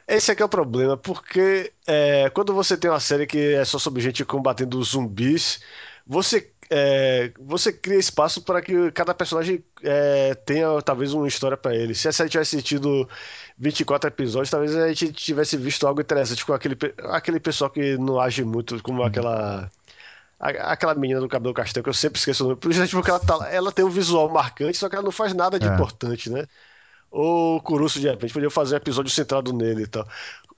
Esse 0.08 0.32
aqui 0.32 0.42
é 0.42 0.46
o 0.46 0.50
problema, 0.50 0.96
porque 0.96 1.74
é, 1.86 2.30
quando 2.30 2.54
você 2.54 2.78
tem 2.78 2.90
uma 2.90 3.00
série 3.02 3.28
que 3.28 3.56
é 3.56 3.66
só 3.66 3.78
sobre 3.78 4.02
gente 4.02 4.24
combatendo 4.24 4.82
zumbis, 4.82 5.62
você, 6.08 6.50
é, 6.74 7.32
você 7.38 7.74
cria 7.74 8.00
espaço 8.00 8.42
para 8.42 8.62
que 8.62 8.92
cada 8.92 9.14
personagem 9.14 9.64
é, 9.84 10.34
tenha 10.34 10.82
talvez 10.82 11.14
uma 11.14 11.28
história 11.28 11.58
para 11.58 11.76
ele. 11.76 11.94
Se 11.94 12.08
a 12.08 12.14
série 12.14 12.30
tivesse 12.30 12.62
tido 12.62 13.08
24 13.58 14.10
episódios, 14.10 14.50
talvez 14.50 14.76
a 14.76 14.88
gente 14.88 15.12
tivesse 15.12 15.58
visto 15.58 15.86
algo 15.86 16.00
interessante 16.00 16.46
com 16.46 16.54
aquele, 16.54 16.78
aquele 17.10 17.40
pessoal 17.40 17.70
que 17.70 17.98
não 17.98 18.20
age 18.20 18.44
muito, 18.46 18.82
como 18.82 19.02
uhum. 19.02 19.08
aquela 19.08 19.70
aquela 20.40 20.96
menina 20.96 21.20
do 21.20 21.30
cabelo 21.30 21.54
castanho, 21.54 21.84
que 21.84 21.90
eu 21.90 21.94
sempre 21.94 22.18
esqueço 22.18 22.44
o 22.44 22.48
nome, 22.48 22.60
porque 22.60 23.12
ela, 23.12 23.20
tá, 23.20 23.48
ela 23.52 23.72
tem 23.72 23.86
um 23.86 23.90
visual 23.90 24.28
marcante, 24.28 24.76
só 24.76 24.90
que 24.90 24.96
ela 24.96 25.04
não 25.04 25.12
faz 25.12 25.36
nada 25.36 25.60
de 25.60 25.68
é. 25.68 25.72
importante, 25.72 26.32
né? 26.32 26.48
ou 27.12 27.58
o 27.58 27.62
Curuço 27.62 28.00
de 28.00 28.10
repente 28.10 28.34
podia 28.34 28.50
fazer 28.50 28.76
um 28.76 28.78
episódio 28.78 29.12
centrado 29.12 29.54
nele 29.54 29.84
e 29.84 29.88
tal. 29.88 30.08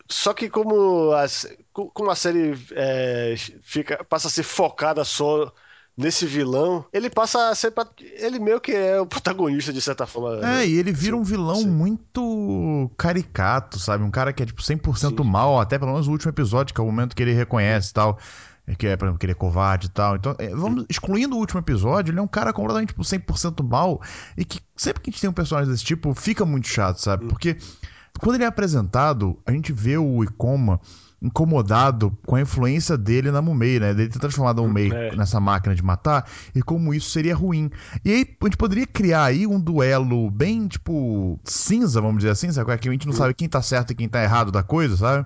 Só 0.08 0.34
que 0.34 0.50
como 0.50 1.12
a, 1.14 1.26
como 1.74 2.12
a 2.12 2.16
série 2.16 2.54
é, 2.74 3.36
fica, 3.64 4.04
passa 4.04 4.28
a 4.28 4.32
ser 4.32 4.44
focada 4.44 5.04
só 5.04 5.52
nesse 5.98 6.26
vilão, 6.26 6.86
ele 6.92 7.10
passa 7.10 7.50
a 7.50 7.56
ser. 7.56 7.74
Ele 8.18 8.40
meio 8.40 8.60
que 8.60 8.72
é 8.72 9.00
o 9.00 9.06
protagonista, 9.06 9.72
de 9.72 9.82
certa 9.82 10.06
forma. 10.06 10.38
É, 10.38 10.42
né? 10.42 10.68
e 10.68 10.78
ele 10.78 10.92
vira 10.92 11.16
um 11.16 11.24
vilão 11.24 11.58
Sim. 11.58 11.70
muito 11.70 12.92
caricato, 12.98 13.80
sabe? 13.80 14.04
Um 14.04 14.12
cara 14.12 14.34
que 14.34 14.44
é 14.44 14.46
tipo 14.46 14.62
100% 14.62 15.24
Sim. 15.24 15.30
mal, 15.30 15.60
até 15.60 15.78
pelo 15.78 15.92
menos 15.92 16.08
o 16.08 16.12
último 16.12 16.32
episódio, 16.32 16.74
que 16.74 16.82
é 16.82 16.84
o 16.84 16.88
momento 16.88 17.16
que 17.16 17.22
ele 17.22 17.34
reconhece 17.34 17.92
e 17.92 17.94
tal. 17.94 18.18
Que 18.78 18.88
é, 18.88 18.96
por 18.96 19.06
exemplo, 19.06 19.20
que 19.20 19.26
ele 19.26 19.34
é 19.34 19.36
covarde 19.36 19.88
e 19.88 19.90
tal. 19.90 20.16
Então, 20.16 20.36
é, 20.40 20.56
vamos 20.56 20.86
excluindo 20.90 21.36
o 21.36 21.40
último 21.40 21.60
episódio, 21.60 22.12
ele 22.12 22.20
é 22.20 22.22
um 22.22 22.28
cara 22.28 22.54
completamente 22.54 22.90
tipo, 22.90 23.04
100% 23.04 23.62
mal 23.62 24.02
e 24.38 24.46
que 24.46 24.62
sempre 24.76 25.02
que 25.02 25.10
a 25.10 25.12
gente 25.12 25.20
tem 25.20 25.30
um 25.30 25.34
personagem 25.34 25.70
desse 25.70 25.84
tipo, 25.84 26.14
fica 26.14 26.46
muito 26.46 26.68
chato, 26.70 26.98
sabe? 26.98 27.28
Porque 27.28 27.58
quando 28.22 28.36
ele 28.36 28.46
é 28.46 28.48
apresentado, 28.48 29.38
a 29.46 29.52
gente 29.52 29.74
vê 29.74 29.98
o 29.98 30.24
Ikoma 30.24 30.80
incomodado 31.24 32.16
com 32.28 32.36
a 32.36 32.42
influência 32.42 32.98
dele 32.98 33.32
na 33.32 33.42
Mumei, 33.42 33.80
né? 33.80 33.94
Dele 33.94 34.10
ter 34.10 34.20
transformado 34.20 34.62
a 34.62 34.68
Mumei 34.68 34.92
é. 34.92 35.16
nessa 35.16 35.40
máquina 35.40 35.74
de 35.74 35.82
matar 35.82 36.30
e 36.54 36.62
como 36.62 36.94
isso 36.94 37.10
seria 37.10 37.34
ruim. 37.34 37.72
E 38.04 38.12
aí 38.12 38.28
a 38.42 38.46
gente 38.46 38.58
poderia 38.58 38.86
criar 38.86 39.24
aí 39.24 39.48
um 39.48 39.60
duelo 39.60 40.30
bem, 40.30 40.68
tipo, 40.68 41.40
cinza, 41.46 42.02
vamos 42.02 42.18
dizer 42.18 42.32
assim, 42.32 42.52
sabe? 42.52 42.78
Que 42.78 42.90
a 42.90 42.92
gente 42.92 43.08
não 43.08 43.14
sabe 43.14 43.34
quem 43.34 43.48
tá 43.48 43.62
certo 43.62 43.92
e 43.92 43.96
quem 43.96 44.10
tá 44.10 44.22
errado 44.22 44.52
da 44.52 44.62
coisa, 44.62 44.98
sabe? 44.98 45.26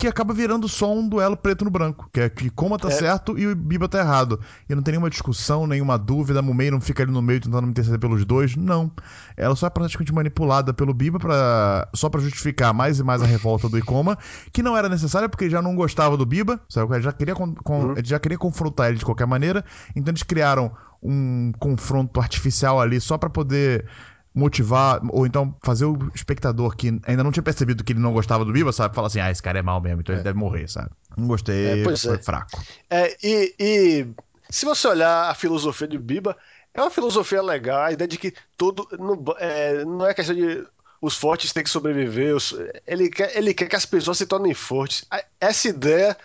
Que 0.00 0.08
acaba 0.08 0.32
virando 0.32 0.66
só 0.66 0.90
um 0.90 1.06
duelo 1.06 1.36
preto 1.36 1.62
no 1.62 1.70
branco, 1.70 2.08
que 2.10 2.20
é 2.20 2.30
que 2.30 2.48
Coma 2.48 2.78
tá 2.78 2.88
é. 2.88 2.90
certo 2.90 3.38
e 3.38 3.46
o 3.46 3.54
Biba 3.54 3.86
tá 3.86 3.98
errado. 3.98 4.40
E 4.66 4.74
não 4.74 4.82
tem 4.82 4.92
nenhuma 4.92 5.10
discussão, 5.10 5.66
nenhuma 5.66 5.98
dúvida, 5.98 6.38
a 6.38 6.42
Mumei 6.42 6.70
não 6.70 6.80
fica 6.80 7.02
ali 7.02 7.12
no 7.12 7.20
meio 7.20 7.38
tentando 7.38 7.64
me 7.64 7.70
interceder 7.70 8.00
pelos 8.00 8.24
dois, 8.24 8.56
não. 8.56 8.90
Ela 9.36 9.54
só 9.54 9.66
é 9.66 9.70
praticamente 9.70 10.10
manipulada 10.10 10.72
pelo 10.72 10.94
Biba 10.94 11.18
pra, 11.18 11.86
só 11.94 12.08
para 12.08 12.22
justificar 12.22 12.72
mais 12.72 12.98
e 12.98 13.04
mais 13.04 13.20
a 13.20 13.26
revolta 13.26 13.68
do 13.68 13.76
Ikoma, 13.76 14.16
que 14.50 14.62
não 14.62 14.74
era 14.74 14.88
necessária 14.88 15.28
porque 15.28 15.44
ele 15.44 15.52
já 15.52 15.60
não 15.60 15.76
gostava 15.76 16.16
do 16.16 16.24
Biba, 16.24 16.58
sabe? 16.66 16.94
Ele 16.94 17.02
já 17.02 17.12
queria, 17.12 17.34
com, 17.34 17.54
uhum. 17.68 17.92
ele 17.92 18.08
já 18.08 18.18
queria 18.18 18.38
confrontar 18.38 18.88
ele 18.88 18.96
de 18.96 19.04
qualquer 19.04 19.26
maneira, 19.26 19.62
então 19.94 20.10
eles 20.10 20.22
criaram 20.22 20.72
um 21.02 21.52
confronto 21.58 22.20
artificial 22.20 22.80
ali 22.80 23.00
só 23.00 23.18
para 23.18 23.28
poder 23.28 23.86
motivar, 24.34 25.00
ou 25.10 25.26
então 25.26 25.54
fazer 25.62 25.84
o 25.84 26.10
espectador 26.14 26.76
que 26.76 26.88
ainda 27.04 27.24
não 27.24 27.32
tinha 27.32 27.42
percebido 27.42 27.82
que 27.82 27.92
ele 27.92 28.00
não 28.00 28.12
gostava 28.12 28.44
do 28.44 28.52
Biba, 28.52 28.72
sabe? 28.72 28.94
Falar 28.94 29.08
assim, 29.08 29.20
ah, 29.20 29.30
esse 29.30 29.42
cara 29.42 29.58
é 29.58 29.62
mal 29.62 29.80
mesmo, 29.80 30.00
então 30.00 30.14
é. 30.14 30.18
ele 30.18 30.24
deve 30.24 30.38
morrer, 30.38 30.68
sabe? 30.68 30.90
Não 31.16 31.26
gostei, 31.26 31.80
é, 31.80 31.84
foi 31.84 31.94
é. 31.94 32.18
fraco. 32.18 32.50
É, 32.88 33.16
e, 33.22 33.54
e, 33.58 34.06
se 34.48 34.64
você 34.64 34.86
olhar 34.86 35.30
a 35.30 35.34
filosofia 35.34 35.88
de 35.88 35.98
Biba, 35.98 36.36
é 36.72 36.80
uma 36.80 36.90
filosofia 36.90 37.42
legal, 37.42 37.82
a 37.82 37.92
ideia 37.92 38.06
de 38.06 38.16
que 38.16 38.32
tudo 38.56 38.86
não 38.98 39.22
é, 39.38 39.84
não 39.84 40.06
é 40.06 40.14
questão 40.14 40.34
de 40.34 40.64
os 41.02 41.16
fortes 41.16 41.52
têm 41.52 41.64
que 41.64 41.70
sobreviver, 41.70 42.36
os, 42.36 42.54
ele, 42.86 43.08
quer, 43.08 43.36
ele 43.36 43.54
quer 43.54 43.66
que 43.66 43.76
as 43.76 43.86
pessoas 43.86 44.18
se 44.18 44.26
tornem 44.26 44.52
fortes. 44.54 45.04
Essa 45.40 45.68
ideia 45.68 46.16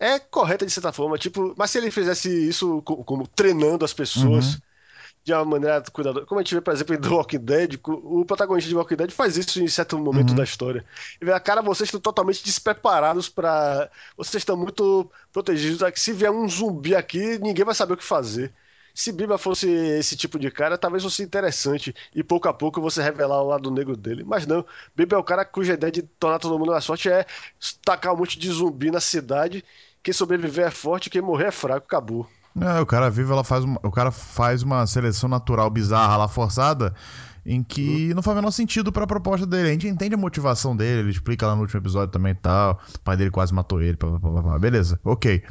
é 0.00 0.18
correta 0.18 0.64
de 0.64 0.72
certa 0.72 0.90
forma, 0.90 1.18
tipo, 1.18 1.54
mas 1.56 1.70
se 1.70 1.78
ele 1.78 1.90
fizesse 1.90 2.28
isso 2.48 2.82
como, 2.82 3.04
como 3.04 3.26
treinando 3.28 3.84
as 3.84 3.92
pessoas... 3.92 4.54
Uhum 4.54 4.60
de 5.24 5.32
uma 5.32 5.44
maneira 5.44 5.82
cuidadosa. 5.92 6.26
Como 6.26 6.40
a 6.40 6.42
gente 6.42 6.54
vê, 6.54 6.60
por 6.60 6.72
exemplo, 6.72 6.94
em 6.94 7.00
The 7.00 7.08
Walking 7.08 7.38
Dead, 7.38 7.80
o 7.86 8.24
protagonista 8.24 8.68
de 8.68 8.76
Walking 8.76 8.96
Dead 8.96 9.10
faz 9.10 9.36
isso 9.36 9.62
em 9.62 9.68
certo 9.68 9.98
momento 9.98 10.30
uhum. 10.30 10.36
da 10.36 10.44
história. 10.44 10.84
E 11.20 11.24
vê, 11.24 11.38
cara, 11.40 11.62
vocês 11.62 11.88
estão 11.88 12.00
totalmente 12.00 12.44
despreparados 12.44 13.28
para. 13.28 13.90
Vocês 14.16 14.40
estão 14.40 14.56
muito 14.56 15.10
protegidos. 15.32 15.80
Se 15.96 16.12
vier 16.12 16.30
um 16.30 16.48
zumbi 16.48 16.94
aqui, 16.94 17.38
ninguém 17.38 17.64
vai 17.64 17.74
saber 17.74 17.94
o 17.94 17.96
que 17.96 18.04
fazer. 18.04 18.52
Se 18.94 19.10
Biba 19.10 19.38
fosse 19.38 19.68
esse 19.70 20.16
tipo 20.16 20.38
de 20.38 20.50
cara, 20.50 20.76
talvez 20.76 21.02
fosse 21.02 21.22
interessante 21.22 21.94
e 22.14 22.22
pouco 22.22 22.48
a 22.48 22.52
pouco 22.52 22.80
você 22.80 23.02
revelar 23.02 23.40
o 23.42 23.48
lado 23.48 23.70
negro 23.70 23.96
dele. 23.96 24.22
Mas 24.22 24.46
não, 24.46 24.64
Biba 24.94 25.16
é 25.16 25.18
o 25.18 25.24
cara 25.24 25.44
cuja 25.44 25.74
ideia 25.74 25.90
de 25.90 26.02
tornar 26.02 26.38
todo 26.38 26.58
mundo 26.58 26.72
na 26.72 26.80
sorte 26.80 27.08
é 27.08 27.24
tacar 27.84 28.12
um 28.12 28.18
monte 28.18 28.38
de 28.38 28.50
zumbi 28.50 28.90
na 28.90 29.00
cidade. 29.00 29.64
Quem 30.02 30.12
sobreviver 30.12 30.66
é 30.66 30.70
forte, 30.70 31.08
quem 31.08 31.22
morrer 31.22 31.46
é 31.46 31.50
fraco, 31.50 31.86
acabou. 31.86 32.28
É, 32.60 32.80
o 32.80 32.86
cara 32.86 33.10
vive, 33.10 33.32
ela 33.32 33.44
faz 33.44 33.64
uma, 33.64 33.80
o 33.82 33.90
cara 33.90 34.10
faz 34.10 34.62
uma 34.62 34.86
seleção 34.86 35.28
natural 35.28 35.70
bizarra 35.70 36.16
lá 36.16 36.28
forçada 36.28 36.94
em 37.44 37.62
que 37.62 38.08
uhum. 38.08 38.16
não 38.16 38.22
faz 38.22 38.34
o 38.34 38.40
menor 38.40 38.50
sentido 38.50 38.92
para 38.92 39.04
a 39.04 39.06
proposta 39.06 39.46
dele. 39.46 39.68
A 39.68 39.72
gente 39.72 39.88
entende 39.88 40.14
a 40.14 40.18
motivação 40.18 40.76
dele, 40.76 41.00
ele 41.00 41.10
explica 41.10 41.46
lá 41.46 41.54
no 41.54 41.62
último 41.62 41.80
episódio 41.80 42.12
também 42.12 42.32
e 42.32 42.36
tal. 42.36 42.80
O 42.94 43.00
pai 43.00 43.16
dele 43.16 43.30
quase 43.30 43.52
matou 43.52 43.82
ele, 43.82 43.96
blá, 43.96 44.18
blá, 44.18 44.42
blá, 44.42 44.58
beleza, 44.58 45.00
ok. 45.04 45.42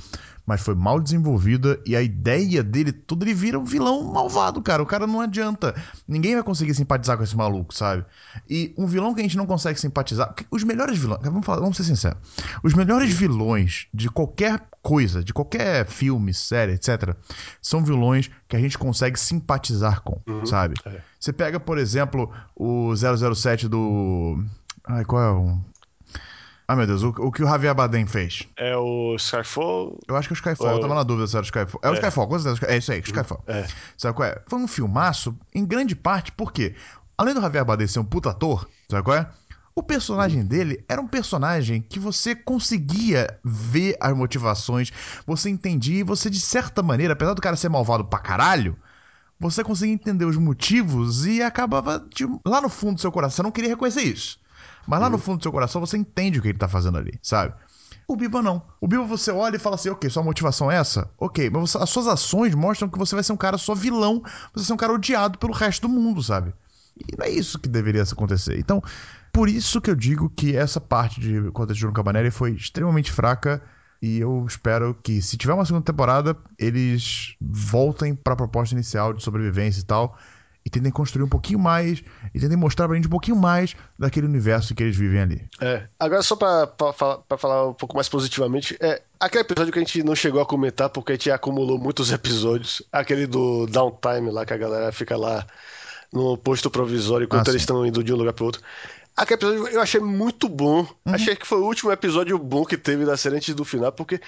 Mas 0.52 0.60
foi 0.60 0.76
mal 0.76 1.00
desenvolvida 1.00 1.80
e 1.86 1.96
a 1.96 2.02
ideia 2.02 2.62
dele, 2.62 2.92
tudo 2.92 3.24
ele 3.24 3.34
vira 3.34 3.58
um 3.58 3.64
vilão 3.64 4.04
malvado, 4.04 4.62
cara. 4.62 4.84
O 4.84 4.86
cara 4.86 5.08
não 5.08 5.22
adianta. 5.22 5.74
Ninguém 6.06 6.34
vai 6.34 6.44
conseguir 6.44 6.74
simpatizar 6.74 7.16
com 7.16 7.24
esse 7.24 7.38
maluco, 7.38 7.74
sabe? 7.74 8.04
E 8.50 8.74
um 8.78 8.86
vilão 8.86 9.14
que 9.14 9.22
a 9.22 9.24
gente 9.24 9.38
não 9.38 9.46
consegue 9.46 9.80
simpatizar. 9.80 10.36
Os 10.52 10.66
melhores 10.66 10.98
vilões. 10.98 11.22
Vamos, 11.24 11.46
falar, 11.46 11.62
vamos 11.62 11.78
ser 11.78 11.86
sinceros. 11.86 12.18
Os 12.62 12.74
melhores 12.74 13.14
vilões 13.14 13.88
de 13.94 14.10
qualquer 14.10 14.62
coisa, 14.82 15.24
de 15.24 15.34
qualquer 15.34 15.86
filme, 15.86 16.34
série, 16.34 16.74
etc., 16.74 17.16
são 17.62 17.82
vilões 17.82 18.30
que 18.50 18.58
a 18.58 18.60
gente 18.60 18.78
consegue 18.78 19.18
simpatizar 19.18 20.02
com, 20.02 20.20
uhum, 20.28 20.46
sabe? 20.46 20.76
É. 20.86 21.00
Você 21.18 21.32
pega, 21.32 21.62
por 21.62 21.78
exemplo, 21.78 22.30
o 22.54 22.94
007 22.94 23.70
do. 23.70 24.44
Ai, 24.86 25.06
qual 25.06 25.22
é 25.24 25.32
o. 25.32 25.71
Ah, 26.72 26.76
meu 26.78 26.88
Deus, 26.88 27.04
o, 27.04 27.10
o, 27.10 27.30
que 27.34 27.44
o 27.44 27.46
Javier 27.46 27.76
Bardem 27.76 28.06
fez? 28.06 28.48
É 28.56 28.78
o 28.78 29.14
Skyfall? 29.18 30.00
Eu 30.08 30.16
acho 30.16 30.30
que 30.30 30.34
é 30.34 30.36
o 30.36 30.40
Skyfall, 30.40 30.70
é 30.70 30.74
eu 30.74 30.80
tava 30.80 30.96
na 30.96 31.04
dúvida 31.04 31.28
se 31.28 31.36
era 31.36 31.44
o 31.44 31.46
Skyfall. 31.46 31.82
É, 31.84 31.88
é. 31.88 31.92
o 31.92 31.94
Skyfall, 31.96 32.28
com 32.30 32.40
certeza. 32.40 32.72
É 32.72 32.78
isso 32.78 32.92
aí, 32.94 33.00
Skyfall. 33.02 33.44
É. 33.46 33.68
Sabe 33.98 34.16
qual 34.16 34.30
é? 34.30 34.42
Foi 34.48 34.58
um 34.58 34.70
filmaço, 34.70 35.38
em 35.54 35.66
grande 35.66 35.98
parte, 35.98 36.32
porque, 36.32 36.74
além 37.18 37.34
do 37.34 37.42
Javier 37.42 37.66
Bardem 37.66 37.88
ser 37.88 38.00
um 38.00 38.06
puta 38.06 38.30
ator, 38.30 38.70
sabe 38.90 39.04
qual 39.04 39.18
é? 39.18 39.28
O 39.76 39.84
personagem 39.84 40.46
dele 40.46 40.82
era 40.88 41.02
um 41.02 41.08
personagem 41.08 41.82
que 41.82 42.00
você 42.00 42.34
conseguia 42.34 43.38
ver 43.44 43.98
as 44.00 44.16
motivações, 44.16 44.94
você 45.28 45.50
entendia 45.50 46.00
e 46.00 46.04
você, 46.04 46.30
de 46.30 46.40
certa 46.40 46.82
maneira, 46.82 47.12
apesar 47.12 47.34
do 47.34 47.42
cara 47.42 47.58
ser 47.58 47.68
malvado 47.68 48.06
pra 48.06 48.20
caralho, 48.20 48.78
você 49.38 49.62
conseguia 49.62 49.94
entender 49.94 50.24
os 50.24 50.38
motivos 50.38 51.26
e 51.26 51.44
acabava 51.44 52.00
de, 52.16 52.26
lá 52.46 52.62
no 52.62 52.70
fundo 52.70 52.96
do 52.96 53.02
seu 53.02 53.12
coração. 53.12 53.36
Você 53.36 53.44
não 53.44 53.52
queria 53.52 53.72
reconhecer 53.72 54.04
isso. 54.04 54.40
Mas 54.88 55.00
lá 55.00 55.08
uhum. 55.08 55.14
no 55.14 55.18
fundo 55.18 55.38
do 55.38 55.44
seu 55.44 55.52
coração 55.52 55.82
você 55.82 55.98
entende 55.98 56.40
o 56.40 56.42
que 56.42 56.50
ele 56.50 56.58
tá 56.58 56.68
fazendo 56.68 56.98
ali, 56.98 57.20
sabe? 57.22 57.54
O 58.08 58.16
Biba 58.16 58.42
não. 58.42 58.62
O 58.80 58.88
Biba 58.88 59.06
você 59.06 59.32
olha 59.32 59.56
e 59.56 59.60
fala 59.60 59.76
assim, 59.76 59.90
ok, 59.90 60.10
sua 60.10 60.24
motivação 60.24 60.70
é 60.70 60.76
essa? 60.76 61.10
Ok, 61.18 61.50
mas 61.50 61.76
as 61.76 61.90
suas 61.90 62.08
ações 62.08 62.54
mostram 62.54 62.90
que 62.90 62.98
você 62.98 63.16
vai 63.16 63.24
ser 63.24 63.32
um 63.32 63.38
cara 63.38 63.58
só 63.58 63.74
vilão, 63.74 64.22
você 64.54 64.60
vai 64.60 64.64
ser 64.66 64.74
um 64.74 64.78
cara 64.78 64.94
odiado 64.94 65.38
pelo 65.38 65.54
resto 65.54 65.88
do 65.88 65.94
mundo, 65.94 66.22
sabe? 66.22 66.54
E 66.98 67.16
não 67.18 67.26
é 67.26 67.30
isso 67.30 67.58
que 67.58 67.70
deveria 67.70 68.04
acontecer. 68.04 68.60
Então, 68.60 68.84
por 69.32 69.48
isso 69.48 69.80
que 69.80 69.90
eu 69.90 69.96
digo 69.96 70.30
que 70.30 70.56
essa 70.56 70.82
parte 70.82 71.22
de 71.22 71.52
Conta 71.52 71.74
de 71.74 71.80
Juno 71.80 71.94
Cabanelli 71.94 72.32
foi 72.32 72.52
extremamente 72.52 73.12
fraca 73.12 73.62
e 74.02 74.20
eu 74.20 74.46
espero 74.48 74.94
que, 75.02 75.22
se 75.22 75.38
tiver 75.38 75.54
uma 75.54 75.66
segunda 75.66 75.86
temporada, 75.86 76.36
eles 76.60 77.36
voltem 77.40 78.14
para 78.14 78.34
a 78.34 78.38
proposta 78.38 78.76
inicial 78.76 79.14
de 79.14 79.24
sobrevivência 79.24 79.82
e 79.82 79.86
tal 79.86 80.18
e 80.66 80.70
tentem 80.70 80.92
construir 80.92 81.24
um 81.24 81.30
pouquinho 81.30 81.60
mais 81.60 82.04
e 82.34 82.40
tentem 82.40 82.58
mostrar 82.58 82.88
pra 82.88 82.96
gente 82.96 83.08
um 83.08 83.12
pouquinho 83.12 83.38
mais 83.38 83.76
daquele 83.98 84.28
universo 84.28 84.76
que 84.76 84.84
eles 84.84 84.96
vivem 84.96 85.20
ali. 85.20 85.50
É. 85.60 85.84
Agora, 86.00 86.22
só 86.22 86.36
pra, 86.36 86.68
pra, 86.68 86.94
pra 86.94 87.38
falar 87.38 87.70
um 87.70 87.74
pouco 87.74 87.96
mais 87.96 88.08
positivamente, 88.08 88.78
é 88.80 89.02
aquele 89.20 89.42
episódio 89.42 89.74
que 89.74 89.80
a 89.80 89.82
gente 89.82 90.04
não 90.04 90.16
chegou 90.16 90.42
a 90.42 90.46
comentar 90.46 90.90
porque 90.90 91.14
a 91.14 91.16
gente 91.16 91.32
acumulou 91.32 91.80
muitos 91.80 92.12
episódios, 92.12 92.84
aquele 92.92 93.26
do 93.26 93.66
downtime 93.68 94.32
lá 94.32 94.46
que 94.46 94.54
a 94.54 94.58
galera 94.58 94.92
fica 94.92 95.18
lá 95.18 95.46
no 96.14 96.38
posto 96.38 96.70
provisório 96.70 97.26
enquanto 97.26 97.48
ah, 97.48 97.52
eles 97.52 97.62
estão 97.62 97.86
indo 97.86 98.04
de 98.04 98.14
um 98.14 98.18
lugar 98.18 98.34
para 98.34 98.46
outro. 98.46 98.62
Aquele 99.16 99.38
episódio 99.38 99.68
eu 99.68 99.82
achei 99.82 100.00
muito 100.00 100.48
bom. 100.48 100.80
Uhum. 100.80 101.14
Achei 101.14 101.36
que 101.36 101.46
foi 101.46 101.60
o 101.60 101.66
último 101.66 101.92
episódio 101.92 102.38
bom 102.38 102.64
que 102.64 102.78
teve 102.78 103.06
da 103.06 103.18
série 103.18 103.36
antes 103.36 103.54
do 103.54 103.66
final, 103.66 103.92
porque 103.92 104.20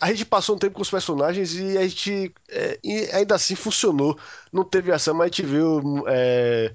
a 0.00 0.08
gente 0.08 0.24
passou 0.26 0.56
um 0.56 0.58
tempo 0.58 0.74
com 0.74 0.82
os 0.82 0.90
personagens 0.90 1.54
e 1.54 1.78
a 1.78 1.82
gente. 1.82 2.32
É, 2.48 2.78
e 2.84 3.08
ainda 3.12 3.34
assim 3.34 3.54
funcionou. 3.54 4.18
Não 4.52 4.64
teve 4.64 4.92
ação, 4.92 5.14
mas 5.14 5.24
a 5.24 5.26
gente 5.26 5.42
viu. 5.42 6.04
É, 6.06 6.74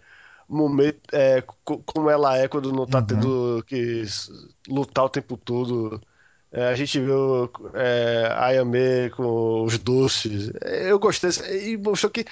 momento, 0.51 0.99
é, 1.13 1.41
como 1.63 2.09
ela 2.09 2.37
é 2.37 2.47
quando 2.47 2.73
não 2.73 2.85
tá 2.85 2.99
uhum. 2.99 3.05
tendo 3.05 3.63
que 3.65 4.03
lutar 4.67 5.05
o 5.05 5.09
tempo 5.09 5.37
todo. 5.37 6.01
É, 6.53 6.67
a 6.67 6.75
gente 6.75 6.99
viu 6.99 7.49
é, 7.73 8.29
Ayame 8.37 9.09
com 9.11 9.63
os 9.63 9.77
doces. 9.77 10.51
Eu 10.61 10.99
gostei 10.99 11.29
e 11.71 11.77
mostrou 11.77 12.11
que 12.11 12.25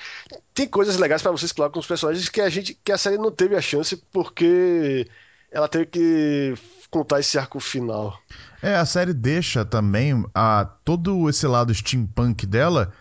tem 0.53 0.67
coisas 0.67 0.97
legais 0.97 1.21
para 1.21 1.31
você 1.31 1.45
explorar 1.45 1.71
com 1.71 1.79
os 1.79 1.87
personagens 1.87 2.27
que 2.27 2.41
a 2.41 2.49
gente 2.49 2.77
que 2.83 2.91
a 2.91 2.97
série 2.97 3.17
não 3.17 3.31
teve 3.31 3.55
a 3.55 3.61
chance 3.61 3.95
porque 4.11 5.07
ela 5.49 5.69
teve 5.69 5.85
que 5.85 6.53
contar 6.91 7.21
esse 7.21 7.37
arco 7.37 7.61
final. 7.61 8.19
É, 8.61 8.75
a 8.75 8.85
série 8.85 9.13
deixa 9.13 9.63
também 9.63 10.25
a, 10.35 10.67
todo 10.83 11.29
esse 11.29 11.47
lado 11.47 11.73
steampunk 11.73 12.45
dela 12.45 12.91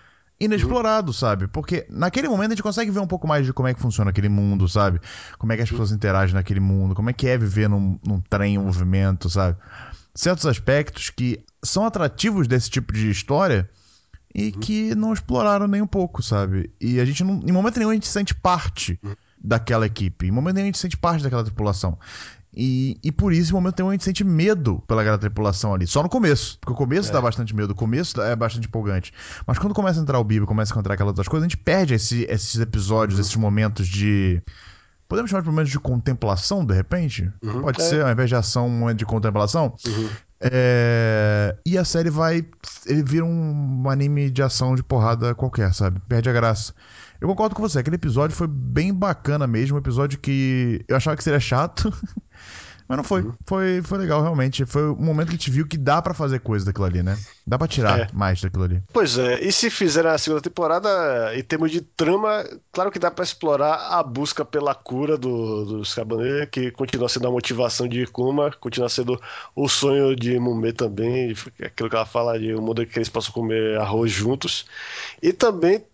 inexplorado, 0.40 1.09
uhum. 1.09 1.12
sabe? 1.12 1.48
Porque 1.48 1.85
naquele 1.90 2.28
momento 2.28 2.52
a 2.52 2.54
gente 2.54 2.62
consegue 2.62 2.92
ver 2.92 3.00
um 3.00 3.09
pouco 3.09 3.26
mais 3.26 3.44
de 3.44 3.52
como 3.52 3.66
é 3.66 3.74
que 3.74 3.81
funciona 3.81 4.11
aquele 4.11 4.28
mundo, 4.28 4.68
sabe? 4.68 5.00
Como 5.37 5.52
é 5.52 5.57
que 5.57 5.62
as 5.62 5.70
pessoas 5.70 5.90
interagem 5.90 6.35
naquele 6.35 6.61
mundo, 6.61 6.94
como 6.94 7.11
é 7.11 7.12
que 7.12 7.26
é 7.26 7.37
viver 7.37 7.68
num, 7.68 7.98
num 8.07 8.20
trem 8.20 8.54
em 8.54 8.59
movimento, 8.59 9.28
sabe? 9.28 9.59
Certos 10.14 10.47
aspectos 10.47 11.11
que 11.11 11.40
são 11.62 11.85
atrativos 11.85 12.47
desse 12.47 12.71
tipo 12.71 12.92
de 12.92 13.11
história 13.11 13.68
e 14.35 14.47
uhum. 14.47 14.61
que 14.61 14.94
não 14.94 15.12
exploraram 15.12 15.66
nem 15.66 15.83
um 15.83 15.87
pouco, 15.87 16.23
sabe? 16.23 16.71
E 16.81 17.01
a 17.01 17.05
gente 17.05 17.25
não, 17.25 17.40
em 17.44 17.53
momento 17.53 17.79
nenhum 17.79 17.90
a 17.90 17.94
gente 17.94 18.07
se 18.07 18.12
sente 18.12 18.35
parte 18.35 18.99
uhum. 19.03 19.14
daquela 19.42 19.87
equipe, 19.87 20.27
em 20.27 20.31
momento 20.31 20.57
nenhum 20.57 20.66
a 20.66 20.68
gente 20.68 20.79
se 20.79 20.83
sente 20.83 20.97
parte 20.97 21.23
daquela 21.23 21.44
tripulação. 21.44 21.99
E, 22.61 22.99
e 23.05 23.12
por 23.12 23.33
isso, 23.33 23.53
em 23.53 23.55
momento 23.55 23.79
nenhum, 23.79 23.90
a 23.90 23.92
gente 23.92 24.05
sente 24.05 24.25
medo 24.25 24.83
pelaquela 24.88 25.18
tripulação 25.18 25.75
ali. 25.75 25.87
Só 25.87 26.03
no 26.03 26.09
começo. 26.09 26.59
Porque 26.61 26.73
o 26.73 26.77
começo 26.77 27.11
é. 27.11 27.12
dá 27.12 27.21
bastante 27.21 27.55
medo, 27.55 27.71
o 27.73 27.75
começo 27.75 28.21
é 28.21 28.35
bastante 28.35 28.66
empolgante. 28.66 29.12
Mas 29.47 29.59
quando 29.59 29.75
começa 29.75 30.01
a 30.01 30.03
entrar 30.03 30.18
o 30.18 30.25
Bibi, 30.25 30.47
começa 30.47 30.73
a 30.73 30.75
encontrar 30.75 30.94
aquelas 30.94 31.11
outras 31.11 31.29
coisas, 31.29 31.47
a 31.47 31.49
gente 31.49 31.59
perde 31.59 31.94
esse, 31.94 32.27
esses 32.29 32.59
episódios, 32.59 33.18
uhum. 33.18 33.25
esses 33.25 33.37
momentos 33.37 33.87
de 33.87 34.42
Podemos 35.09 35.31
chamar 35.31 35.42
de 35.42 35.49
momentos 35.49 35.73
de 35.73 35.81
contemplação, 35.81 36.64
de 36.64 36.75
repente? 36.75 37.33
Uhum, 37.42 37.62
Pode 37.62 37.81
é. 37.81 37.85
ser, 37.85 38.03
ao 38.05 38.11
invés 38.11 38.29
de 38.29 38.37
ação, 38.37 38.66
um 38.66 38.79
momento 38.79 38.99
de 38.99 39.07
contemplação. 39.07 39.75
Uhum. 39.87 40.09
É... 40.40 41.57
E 41.64 41.79
a 41.79 41.85
série 41.85 42.11
vai. 42.11 42.47
Ele 42.87 43.03
vira 43.03 43.25
um 43.25 43.88
anime 43.88 44.31
de 44.31 44.42
ação 44.42 44.75
de 44.75 44.83
porrada 44.83 45.35
qualquer, 45.35 45.73
sabe? 45.73 46.01
Perde 46.09 46.29
a 46.29 46.33
graça. 46.33 46.75
Eu 47.21 47.27
concordo 47.27 47.55
com 47.55 47.62
você, 47.62 47.79
aquele 47.79 47.97
episódio 47.97 48.37
foi 48.37 48.47
bem 48.47 48.94
bacana 48.94 49.47
mesmo, 49.47 49.77
um 49.77 49.81
episódio 49.81 50.18
que 50.21 50.85
eu 50.87 50.97
achava 50.97 51.16
que 51.16 51.25
seria 51.25 51.40
chato. 51.40 51.92
Mas 52.88 52.96
não 52.96 53.05
foi. 53.05 53.20
Uhum. 53.20 53.35
Foi, 53.44 53.83
foi 53.83 53.98
legal, 53.98 54.22
realmente. 54.22 54.64
Foi 54.64 54.90
um 54.90 54.96
momento 54.96 55.29
que 55.29 55.35
a 55.35 55.37
gente 55.38 55.51
viu 55.51 55.66
que 55.66 55.77
dá 55.77 56.01
para 56.01 56.14
fazer 56.14 56.40
coisa 56.40 56.64
daquilo 56.64 56.87
ali, 56.87 57.03
né? 57.03 57.18
Dá 57.46 57.59
pra 57.59 57.68
tirar 57.68 58.01
é. 58.01 58.09
mais 58.14 58.40
daquilo 58.40 58.64
ali. 58.64 58.83
Pois 58.92 59.18
é, 59.18 59.44
e 59.44 59.53
se 59.53 59.68
fizer 59.68 60.07
a 60.07 60.16
segunda 60.16 60.40
temporada, 60.40 61.37
em 61.37 61.42
termos 61.42 61.70
de 61.70 61.83
trama, 61.83 62.44
claro 62.72 62.90
que 62.90 62.98
dá 62.98 63.11
para 63.11 63.24
explorar 63.24 63.74
a 63.90 64.03
busca 64.03 64.42
pela 64.42 64.74
cura 64.74 65.18
do, 65.18 65.66
dos 65.66 65.94
Cabaneiros, 65.94 66.48
que 66.51 66.70
continua 66.70 67.11
sendo 67.11 67.29
a 67.29 67.31
motivação 67.31 67.87
de 67.87 68.07
Kuma, 68.07 68.51
continua 68.53 68.88
sendo 68.88 69.20
o 69.55 69.68
sonho 69.68 70.16
de 70.16 70.38
Mume 70.38 70.72
também, 70.72 71.35
aquilo 71.62 71.90
que 71.90 71.96
ela 71.96 72.07
fala 72.07 72.38
de 72.38 72.55
um 72.55 72.62
mundo 72.62 72.87
que 72.87 72.98
eles 72.98 73.11
possam 73.11 73.33
comer 73.35 73.79
arroz 73.79 74.11
juntos. 74.11 74.64
E 75.22 75.33
também 75.33 75.85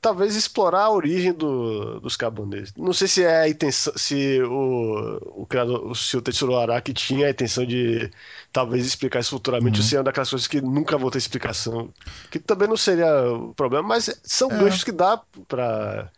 talvez 0.00 0.36
explorar 0.36 0.84
a 0.84 0.90
origem 0.90 1.32
do, 1.32 2.00
dos 2.00 2.16
cabanês. 2.16 2.72
Não 2.76 2.92
sei 2.92 3.08
se 3.08 3.24
é 3.24 3.40
a 3.42 3.48
intenção, 3.48 3.92
se 3.96 4.40
o, 4.42 5.42
o 5.42 5.46
criador, 5.46 5.96
se 5.96 6.16
o 6.16 6.22
Tetsuro 6.22 6.56
Araki 6.56 6.92
tinha 6.92 7.26
a 7.26 7.30
intenção 7.30 7.66
de 7.66 8.10
talvez 8.52 8.86
explicar 8.86 9.20
isso 9.20 9.30
futuramente, 9.30 9.78
uhum. 9.78 9.84
ou 9.84 9.88
se 9.88 9.96
é 9.96 9.98
uma 9.98 10.04
daquelas 10.04 10.30
coisas 10.30 10.46
que 10.46 10.60
nunca 10.60 10.96
vou 10.96 11.10
ter 11.10 11.18
explicação. 11.18 11.92
Que 12.30 12.38
também 12.38 12.68
não 12.68 12.76
seria 12.76 13.32
o 13.32 13.54
problema, 13.54 13.86
mas 13.88 14.20
são 14.22 14.50
é. 14.50 14.58
ganchos 14.58 14.84
que 14.84 14.92
dá 14.92 15.20
pra. 15.48 16.10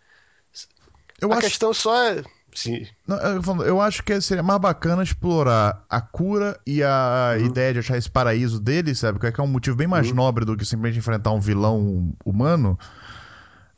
Eu 1.20 1.32
a 1.32 1.36
acho... 1.36 1.46
questão 1.46 1.72
só 1.72 2.04
é. 2.04 2.22
Sim. 2.54 2.84
Não, 3.06 3.16
eu, 3.16 3.62
eu, 3.64 3.80
acho 3.80 4.02
que 4.02 4.20
seria 4.20 4.42
mais 4.42 4.60
bacana 4.60 5.04
explorar 5.04 5.84
a 5.88 6.00
cura 6.00 6.58
e 6.66 6.82
a 6.82 7.36
uhum. 7.38 7.46
ideia 7.46 7.72
de 7.72 7.78
achar 7.78 7.96
esse 7.96 8.10
paraíso 8.10 8.58
dele, 8.58 8.94
sabe? 8.94 9.20
Que 9.20 9.40
é 9.40 9.44
um 9.44 9.46
motivo 9.46 9.76
bem 9.76 9.86
mais 9.86 10.08
uhum. 10.08 10.16
nobre 10.16 10.44
do 10.44 10.56
que 10.56 10.64
simplesmente 10.64 10.98
enfrentar 10.98 11.30
um 11.30 11.40
vilão 11.40 12.12
humano 12.24 12.76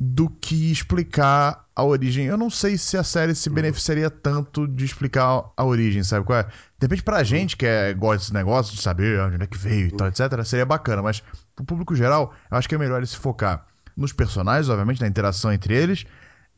do 0.04 0.28
que 0.28 0.72
explicar 0.72 1.64
a 1.76 1.84
origem. 1.84 2.26
Eu 2.26 2.36
não 2.36 2.50
sei 2.50 2.76
se 2.76 2.96
a 2.96 3.04
série 3.04 3.36
se 3.36 3.48
beneficiaria 3.48 4.10
tanto 4.10 4.66
de 4.66 4.84
explicar 4.84 5.44
a 5.56 5.64
origem, 5.64 6.02
sabe 6.02 6.26
qual 6.26 6.40
é? 6.40 6.42
De 6.42 6.50
repente, 6.80 7.04
pra 7.04 7.22
gente 7.22 7.56
que 7.56 7.64
é, 7.64 7.94
gosta 7.94 8.18
desse 8.18 8.34
negócio, 8.34 8.74
de 8.74 8.82
saber 8.82 9.20
onde 9.20 9.40
é 9.40 9.46
que 9.46 9.56
veio 9.56 9.86
e 9.86 9.90
tal, 9.92 10.08
etc., 10.08 10.44
seria 10.44 10.66
bacana, 10.66 11.02
mas 11.02 11.22
pro 11.54 11.64
público 11.64 11.94
geral, 11.94 12.34
eu 12.50 12.56
acho 12.56 12.68
que 12.68 12.74
é 12.74 12.78
melhor 12.78 12.96
ele 12.96 13.06
se 13.06 13.16
focar 13.16 13.64
nos 13.96 14.12
personagens, 14.12 14.68
obviamente, 14.68 15.00
na 15.00 15.06
interação 15.06 15.52
entre 15.52 15.72
eles, 15.72 16.04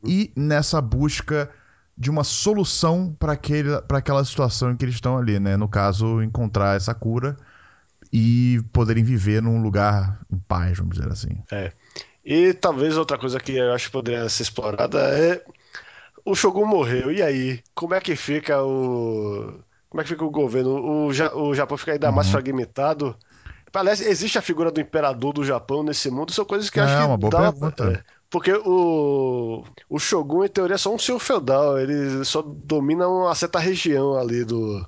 e 0.03 0.33
nessa 0.35 0.81
busca 0.81 1.47
de 1.95 2.09
uma 2.09 2.23
solução 2.23 3.15
para 3.19 3.37
aquela 3.97 4.25
situação 4.25 4.71
em 4.71 4.75
que 4.75 4.85
eles 4.85 4.95
estão 4.95 5.19
ali, 5.19 5.39
né? 5.39 5.55
No 5.55 5.69
caso, 5.69 6.19
encontrar 6.23 6.75
essa 6.75 6.95
cura 6.95 7.37
e 8.11 8.59
poderem 8.73 9.03
viver 9.03 9.39
num 9.39 9.61
lugar 9.61 10.19
em 10.31 10.39
paz, 10.39 10.79
vamos 10.79 10.97
dizer 10.97 11.11
assim. 11.11 11.37
É. 11.51 11.71
E 12.25 12.53
talvez 12.53 12.97
outra 12.97 13.17
coisa 13.19 13.39
que 13.39 13.55
eu 13.55 13.71
acho 13.71 13.85
que 13.85 13.91
poderia 13.91 14.27
ser 14.27 14.43
explorada 14.43 14.99
é 14.99 15.43
o 16.25 16.33
Shogun 16.33 16.65
morreu, 16.65 17.11
e 17.11 17.21
aí? 17.21 17.61
Como 17.75 17.93
é 17.93 18.01
que 18.01 18.15
fica 18.15 18.63
o. 18.63 19.53
Como 19.87 20.01
é 20.01 20.03
que 20.03 20.09
fica 20.09 20.25
o 20.25 20.31
governo? 20.31 20.71
O, 20.71 21.07
o 21.07 21.53
Japão 21.53 21.77
fica 21.77 21.91
ainda 21.93 22.09
uhum. 22.09 22.15
mais 22.15 22.29
fragmentado. 22.29 23.15
Aliás, 23.71 24.01
existe 24.01 24.37
a 24.37 24.41
figura 24.41 24.71
do 24.71 24.81
imperador 24.81 25.33
do 25.33 25.43
Japão 25.43 25.83
nesse 25.83 26.09
mundo? 26.09 26.31
São 26.31 26.45
coisas 26.45 26.69
que 26.69 26.79
eu 26.79 26.83
acho 26.83 26.93
é, 26.93 26.97
que. 26.97 27.05
uma 27.05 27.17
boa 27.17 27.29
dá, 27.29 27.51
pergunta. 27.51 27.91
É, 27.91 28.03
porque 28.29 28.53
o, 28.53 29.63
o 29.87 29.99
Shogun, 29.99 30.45
em 30.45 30.47
teoria, 30.47 30.75
é 30.75 30.77
só 30.77 30.93
um 30.93 30.97
senhor 30.97 31.19
feudal. 31.19 31.77
Ele 31.77 32.25
só 32.25 32.41
domina 32.41 33.07
uma 33.07 33.35
certa 33.35 33.59
região 33.59 34.17
ali 34.17 34.43
do, 34.43 34.83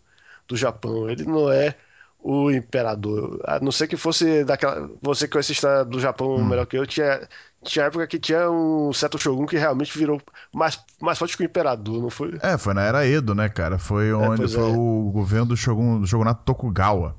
do 0.48 0.58
Japão. 0.58 1.08
Ele 1.10 1.26
não 1.26 1.52
é 1.52 1.76
o 2.20 2.52
imperador. 2.52 3.40
A 3.46 3.60
não 3.60 3.72
ser 3.72 3.88
que 3.88 3.98
fosse 3.98 4.44
daquela. 4.44 4.90
Você 5.02 5.28
que 5.28 5.34
conhece 5.34 5.52
a 5.52 5.54
história 5.54 5.86
do 5.86 6.00
Japão 6.00 6.36
hum. 6.36 6.46
melhor 6.46 6.66
que 6.66 6.78
eu, 6.78 6.86
tinha, 6.86 7.28
tinha 7.64 7.86
época 7.86 8.08
que 8.08 8.20
tinha 8.20 8.50
um 8.50 8.92
certo 8.94 9.18
Shogun 9.18 9.46
que 9.46 9.58
realmente 9.58 9.98
virou 9.98 10.22
mais, 10.54 10.80
mais 11.00 11.18
forte 11.18 11.38
que 11.38 11.44
o 11.44 11.46
imperador, 11.46 12.02
não 12.02 12.10
foi? 12.10 12.38
É, 12.42 12.58
foi 12.58 12.74
na 12.74 12.82
era 12.82 13.08
Edo, 13.08 13.34
né, 13.34 13.50
cara? 13.50 13.78
Foi 13.78 14.10
é, 14.10 14.14
onde 14.14 14.46
é, 14.46 14.48
foi 14.48 14.64
é. 14.64 14.76
o 14.76 15.12
governo 15.14 15.48
do 15.48 15.58
Shogun, 15.58 16.02
do 16.02 16.08
Shogunato 16.08 16.44
Tokugawa. 16.44 17.16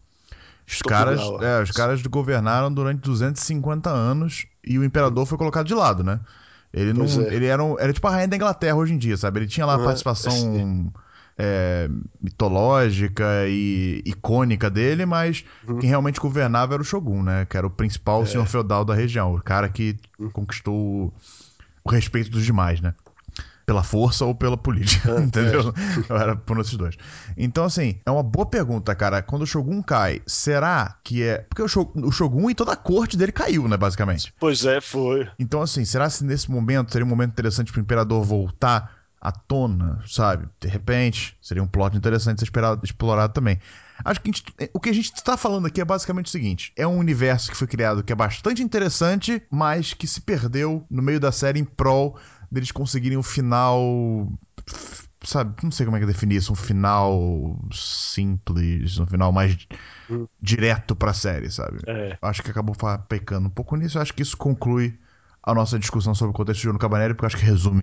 Os 0.67 0.83
caras, 0.83 1.21
é, 1.41 1.63
os 1.63 1.71
caras 1.71 2.03
governaram 2.03 2.71
durante 2.71 3.01
250 3.01 3.89
anos 3.89 4.47
e 4.63 4.79
o 4.79 4.85
imperador 4.85 5.25
foi 5.25 5.39
colocado 5.39 5.67
de 5.67 5.75
lado, 5.75 6.05
né? 6.05 6.21
Ele 6.75 6.93
não, 6.93 7.07
é. 7.07 7.35
ele 7.35 7.47
era, 7.47 7.65
um, 7.65 7.79
era 7.79 7.91
tipo 7.91 8.07
a 8.07 8.11
rainha 8.11 8.29
da 8.29 8.37
Inglaterra 8.37 8.77
hoje 8.77 8.93
em 8.93 8.99
dia, 8.99 9.17
sabe? 9.17 9.41
Ele 9.41 9.47
tinha 9.47 9.65
lá 9.65 9.77
a 9.77 9.79
participação 9.79 10.31
é, 11.39 11.89
mitológica 12.21 13.47
e 13.47 14.03
icônica 14.05 14.69
dele, 14.69 15.07
mas 15.07 15.45
uhum. 15.67 15.79
quem 15.79 15.89
realmente 15.89 16.19
governava 16.19 16.75
era 16.75 16.83
o 16.83 16.85
Shogun, 16.85 17.23
né? 17.23 17.47
Que 17.49 17.57
era 17.57 17.67
o 17.67 17.71
principal 17.71 18.25
é. 18.25 18.27
senhor 18.27 18.47
feudal 18.47 18.85
da 18.85 18.93
região, 18.93 19.35
o 19.35 19.41
cara 19.41 19.69
que 19.69 19.97
uhum. 20.19 20.31
conquistou 20.31 21.15
o 21.85 21.91
respeito 21.91 22.29
dos 22.31 22.45
demais, 22.45 22.81
né? 22.81 22.93
Pela 23.65 23.85
força 23.85 24.25
ou 24.25 24.35
pela 24.35 24.57
política, 24.57 25.13
é. 25.13 25.21
entendeu? 25.23 25.73
Era 26.09 26.35
por 26.35 26.59
esses 26.59 26.77
dois. 26.77 26.97
Então, 27.37 27.65
assim, 27.65 28.01
é 28.05 28.11
uma 28.11 28.23
boa 28.23 28.47
pergunta, 28.47 28.93
cara. 28.95 29.23
Quando 29.23 29.43
o 29.43 29.47
Shogun 29.47 29.81
cai, 29.83 30.23
será 30.27 30.97
que 31.05 31.23
é. 31.23 31.39
Porque 31.49 31.63
o 31.63 31.69
Shogun, 31.69 32.05
o 32.05 32.11
Shogun 32.11 32.51
e 32.51 32.55
toda 32.55 32.73
a 32.73 32.77
corte 32.77 33.17
dele 33.17 33.31
caiu, 33.31 33.69
né, 33.69 33.77
basicamente? 33.77 34.35
Pois 34.41 34.65
é, 34.65 34.81
foi. 34.81 35.29
Então, 35.39 35.63
assim, 35.63 35.85
será 35.85 36.09
que 36.11 36.25
nesse 36.25 36.51
momento 36.51 36.91
seria 36.91 37.07
um 37.07 37.09
momento 37.09 37.33
interessante 37.33 37.71
pro 37.71 37.81
imperador 37.81 38.25
voltar 38.25 38.98
à 39.21 39.33
tona, 39.33 40.03
sabe? 40.07 40.49
De 40.61 40.69
repente, 40.69 41.37
seria 41.43 41.63
um 41.63 41.67
plot 41.67 41.97
interessante 41.97 42.41
ser 42.41 42.51
explorado 42.83 43.33
também. 43.33 43.59
Acho 44.05 44.21
que 44.21 44.29
gente, 44.29 44.45
o 44.73 44.79
que 44.79 44.91
a 44.91 44.93
gente 44.93 45.13
está 45.13 45.37
falando 45.37 45.67
aqui 45.67 45.81
é 45.81 45.85
basicamente 45.85 46.27
o 46.27 46.31
seguinte: 46.31 46.73
é 46.77 46.87
um 46.87 46.99
universo 46.99 47.51
que 47.51 47.57
foi 47.57 47.67
criado 47.67 48.03
que 48.03 48.13
é 48.13 48.17
bastante 48.17 48.63
interessante, 48.63 49.43
mas 49.51 49.93
que 49.93 50.07
se 50.07 50.21
perdeu 50.21 50.85
no 50.91 51.03
meio 51.03 51.19
da 51.19 51.33
série 51.33 51.59
em 51.59 51.65
prol 51.65 52.19
deles 52.51 52.71
conseguirem 52.71 53.19
um 53.19 53.23
final. 53.23 54.33
Sabe, 55.25 55.53
não 55.65 55.73
sei 55.73 55.85
como 55.85 55.97
é 55.97 56.01
que 56.01 56.07
definir 56.07 56.37
isso, 56.37 56.53
um 56.53 56.57
final 56.57 57.59
simples, 57.73 59.01
um 59.01 59.07
final 59.07 59.33
mais 59.33 59.59
hum. 60.09 60.29
direto 60.41 60.95
pra 60.95 61.13
série, 61.13 61.51
sabe? 61.51 61.79
É. 61.89 62.17
Acho 62.23 62.41
que 62.41 62.53
acabou 62.53 62.77
pecando 63.09 63.49
um 63.49 63.51
pouco 63.51 63.75
nisso. 63.75 63.99
Acho 63.99 64.15
que 64.15 64.23
isso 64.23 64.37
conclui 64.37 64.97
a 65.49 65.55
nossa 65.55 65.79
discussão 65.79 66.15
sobre 66.15 66.31
o 66.31 66.35
contexto 66.35 66.61
de 66.61 66.65
Juno 66.65 66.79
Cabaneri, 66.79 67.15
porque 67.15 67.27
acho 67.27 67.37
que 67.39 67.45
resume 67.45 67.81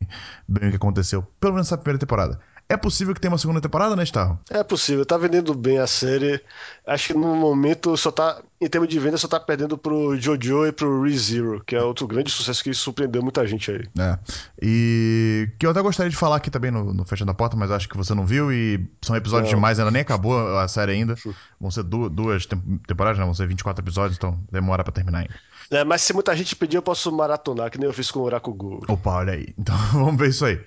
bem 0.47 0.67
o 0.67 0.69
que 0.69 0.75
aconteceu, 0.75 1.23
pelo 1.39 1.53
menos 1.53 1.67
nessa 1.67 1.77
primeira 1.77 1.99
temporada. 1.99 2.39
É 2.69 2.77
possível 2.77 3.13
que 3.13 3.19
tenha 3.19 3.31
uma 3.31 3.37
segunda 3.37 3.59
temporada, 3.59 3.95
né, 3.95 4.03
Starro? 4.03 4.39
É 4.49 4.63
possível, 4.63 5.05
tá 5.05 5.17
vendendo 5.17 5.53
bem 5.53 5.79
a 5.79 5.87
série. 5.87 6.41
Acho 6.85 7.07
que 7.07 7.13
no 7.13 7.35
momento 7.35 7.95
só 7.97 8.11
tá, 8.11 8.39
em 8.59 8.67
termos 8.67 8.89
de 8.89 8.97
venda, 8.99 9.17
só 9.17 9.27
tá 9.27 9.39
perdendo 9.39 9.77
pro 9.77 10.15
Jojo 10.17 10.65
e 10.65 10.71
pro 10.71 11.03
ReZero, 11.03 11.61
que 11.65 11.75
é 11.75 11.81
outro 11.81 12.07
grande 12.07 12.31
sucesso 12.31 12.63
que 12.63 12.73
surpreendeu 12.73 13.21
muita 13.21 13.45
gente 13.45 13.69
aí. 13.69 13.87
É. 13.99 14.17
E 14.61 15.49
que 15.59 15.65
eu 15.65 15.71
até 15.71 15.81
gostaria 15.81 16.09
de 16.09 16.15
falar 16.15 16.37
aqui 16.37 16.49
também 16.49 16.71
no, 16.71 16.93
no 16.93 17.05
Fechando 17.05 17.31
a 17.31 17.33
Porta, 17.33 17.57
mas 17.57 17.69
acho 17.69 17.89
que 17.89 17.97
você 17.97 18.13
não 18.13 18.25
viu 18.25 18.51
e 18.51 18.85
são 19.01 19.15
episódios 19.15 19.51
não. 19.51 19.57
demais, 19.57 19.77
ainda 19.77 19.91
nem 19.91 20.01
acabou 20.01 20.57
a 20.57 20.67
série 20.67 20.93
ainda. 20.93 21.15
Vão 21.59 21.69
ser 21.69 21.83
duas, 21.83 22.11
duas 22.11 22.45
temporadas, 22.45 23.17
né? 23.17 23.25
Vão 23.25 23.33
ser 23.33 23.47
24 23.47 23.83
episódios, 23.83 24.17
então 24.17 24.39
demora 24.51 24.83
para 24.83 24.93
terminar 24.93 25.19
ainda. 25.19 25.35
É, 25.71 25.83
mas 25.83 26.01
se 26.01 26.13
muita 26.13 26.35
gente 26.35 26.55
pedir, 26.55 26.77
eu 26.77 26.81
posso 26.81 27.11
maratonar, 27.11 27.71
que 27.71 27.77
nem 27.77 27.87
eu 27.87 27.93
fiz 27.93 28.11
com 28.11 28.19
o 28.19 28.23
Orakugu. 28.23 28.83
Opa, 28.87 29.11
olha 29.11 29.33
aí. 29.33 29.53
Então 29.65 29.75
vamos 29.93 30.17
ver 30.17 30.29
isso 30.29 30.45
aí. 30.45 30.61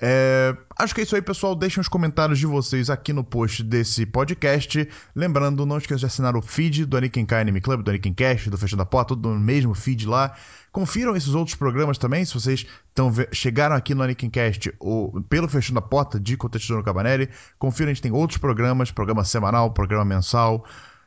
É, 0.00 0.56
acho 0.76 0.92
que 0.92 1.00
é 1.00 1.04
isso 1.04 1.14
aí, 1.14 1.22
pessoal. 1.22 1.54
Deixem 1.54 1.80
os 1.80 1.86
comentários 1.86 2.38
de 2.38 2.46
vocês 2.46 2.90
aqui 2.90 3.12
no 3.12 3.22
post 3.22 3.62
desse 3.62 4.04
podcast. 4.04 4.88
Lembrando, 5.14 5.64
não 5.64 5.78
esqueça 5.78 6.00
de 6.00 6.06
assinar 6.06 6.36
o 6.36 6.42
feed 6.42 6.84
do 6.84 6.96
Anikin 6.96 7.24
Kai 7.30 7.42
Anime 7.42 7.60
Club, 7.60 7.84
do 7.84 7.90
Anikin 7.90 8.12
Cast, 8.12 8.50
do 8.50 8.58
Fechando 8.58 8.78
da 8.78 8.84
Porta, 8.84 9.14
tudo 9.14 9.28
no 9.28 9.38
mesmo 9.38 9.72
feed 9.72 10.04
lá. 10.04 10.34
Confiram 10.72 11.14
esses 11.14 11.32
outros 11.32 11.54
programas 11.54 11.96
também, 11.96 12.24
se 12.24 12.34
vocês 12.34 12.66
tão, 12.92 13.12
chegaram 13.30 13.76
aqui 13.76 13.94
no 13.94 14.02
Anikin 14.02 14.28
Cast 14.28 14.74
ou 14.80 15.22
pelo 15.22 15.48
Fechando 15.48 15.78
a 15.78 15.82
Porta 15.82 16.18
de 16.18 16.36
Contexto 16.36 16.74
no 16.74 16.82
Cabanelli. 16.82 17.28
Confiram, 17.56 17.90
a 17.90 17.94
gente 17.94 18.02
tem 18.02 18.10
outros 18.10 18.38
programas, 18.38 18.90
programa 18.90 19.24
semanal, 19.24 19.70
programa 19.70 20.04
mensal. 20.04 20.66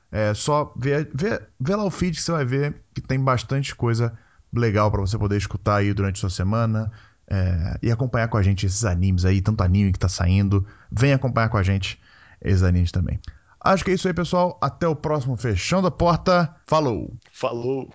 É 0.10 0.34
só 0.34 0.74
ver, 0.78 1.10
ver, 1.14 1.50
ver 1.60 1.76
lá 1.76 1.84
o 1.84 1.90
feed 1.90 2.16
que 2.16 2.24
você 2.24 2.32
vai 2.32 2.46
ver 2.46 2.74
que 2.94 3.02
tem 3.02 3.20
bastante 3.20 3.76
coisa 3.76 4.18
legal 4.54 4.90
para 4.90 5.02
você 5.02 5.18
poder 5.18 5.36
escutar 5.36 5.78
aí 5.78 5.94
durante 5.94 6.16
a 6.18 6.20
sua 6.22 6.30
semana 6.30 6.90
é, 7.28 7.80
e 7.82 7.92
acompanhar 7.92 8.30
com 8.30 8.38
a 8.38 8.42
gente 8.42 8.66
esses 8.66 8.86
animes 8.86 9.26
aí, 9.26 9.42
tanto 9.42 9.62
anime 9.62 9.92
que 9.92 10.00
tá 10.00 10.08
saindo. 10.08 10.66
Vem 10.90 11.12
acompanhar 11.12 11.50
com 11.50 11.58
a 11.58 11.64
gente 11.64 12.00
esses 12.42 12.64
animes 12.64 12.94
também. 12.94 13.20
Acho 13.64 13.86
que 13.86 13.92
é 13.92 13.94
isso 13.94 14.08
aí, 14.08 14.14
pessoal. 14.14 14.58
Até 14.62 14.88
o 14.88 14.96
próximo 14.96 15.38
Fechando 15.38 15.88
a 15.88 15.92
Porta. 15.92 16.54
Falou! 16.68 17.14
Falou! 17.32 17.90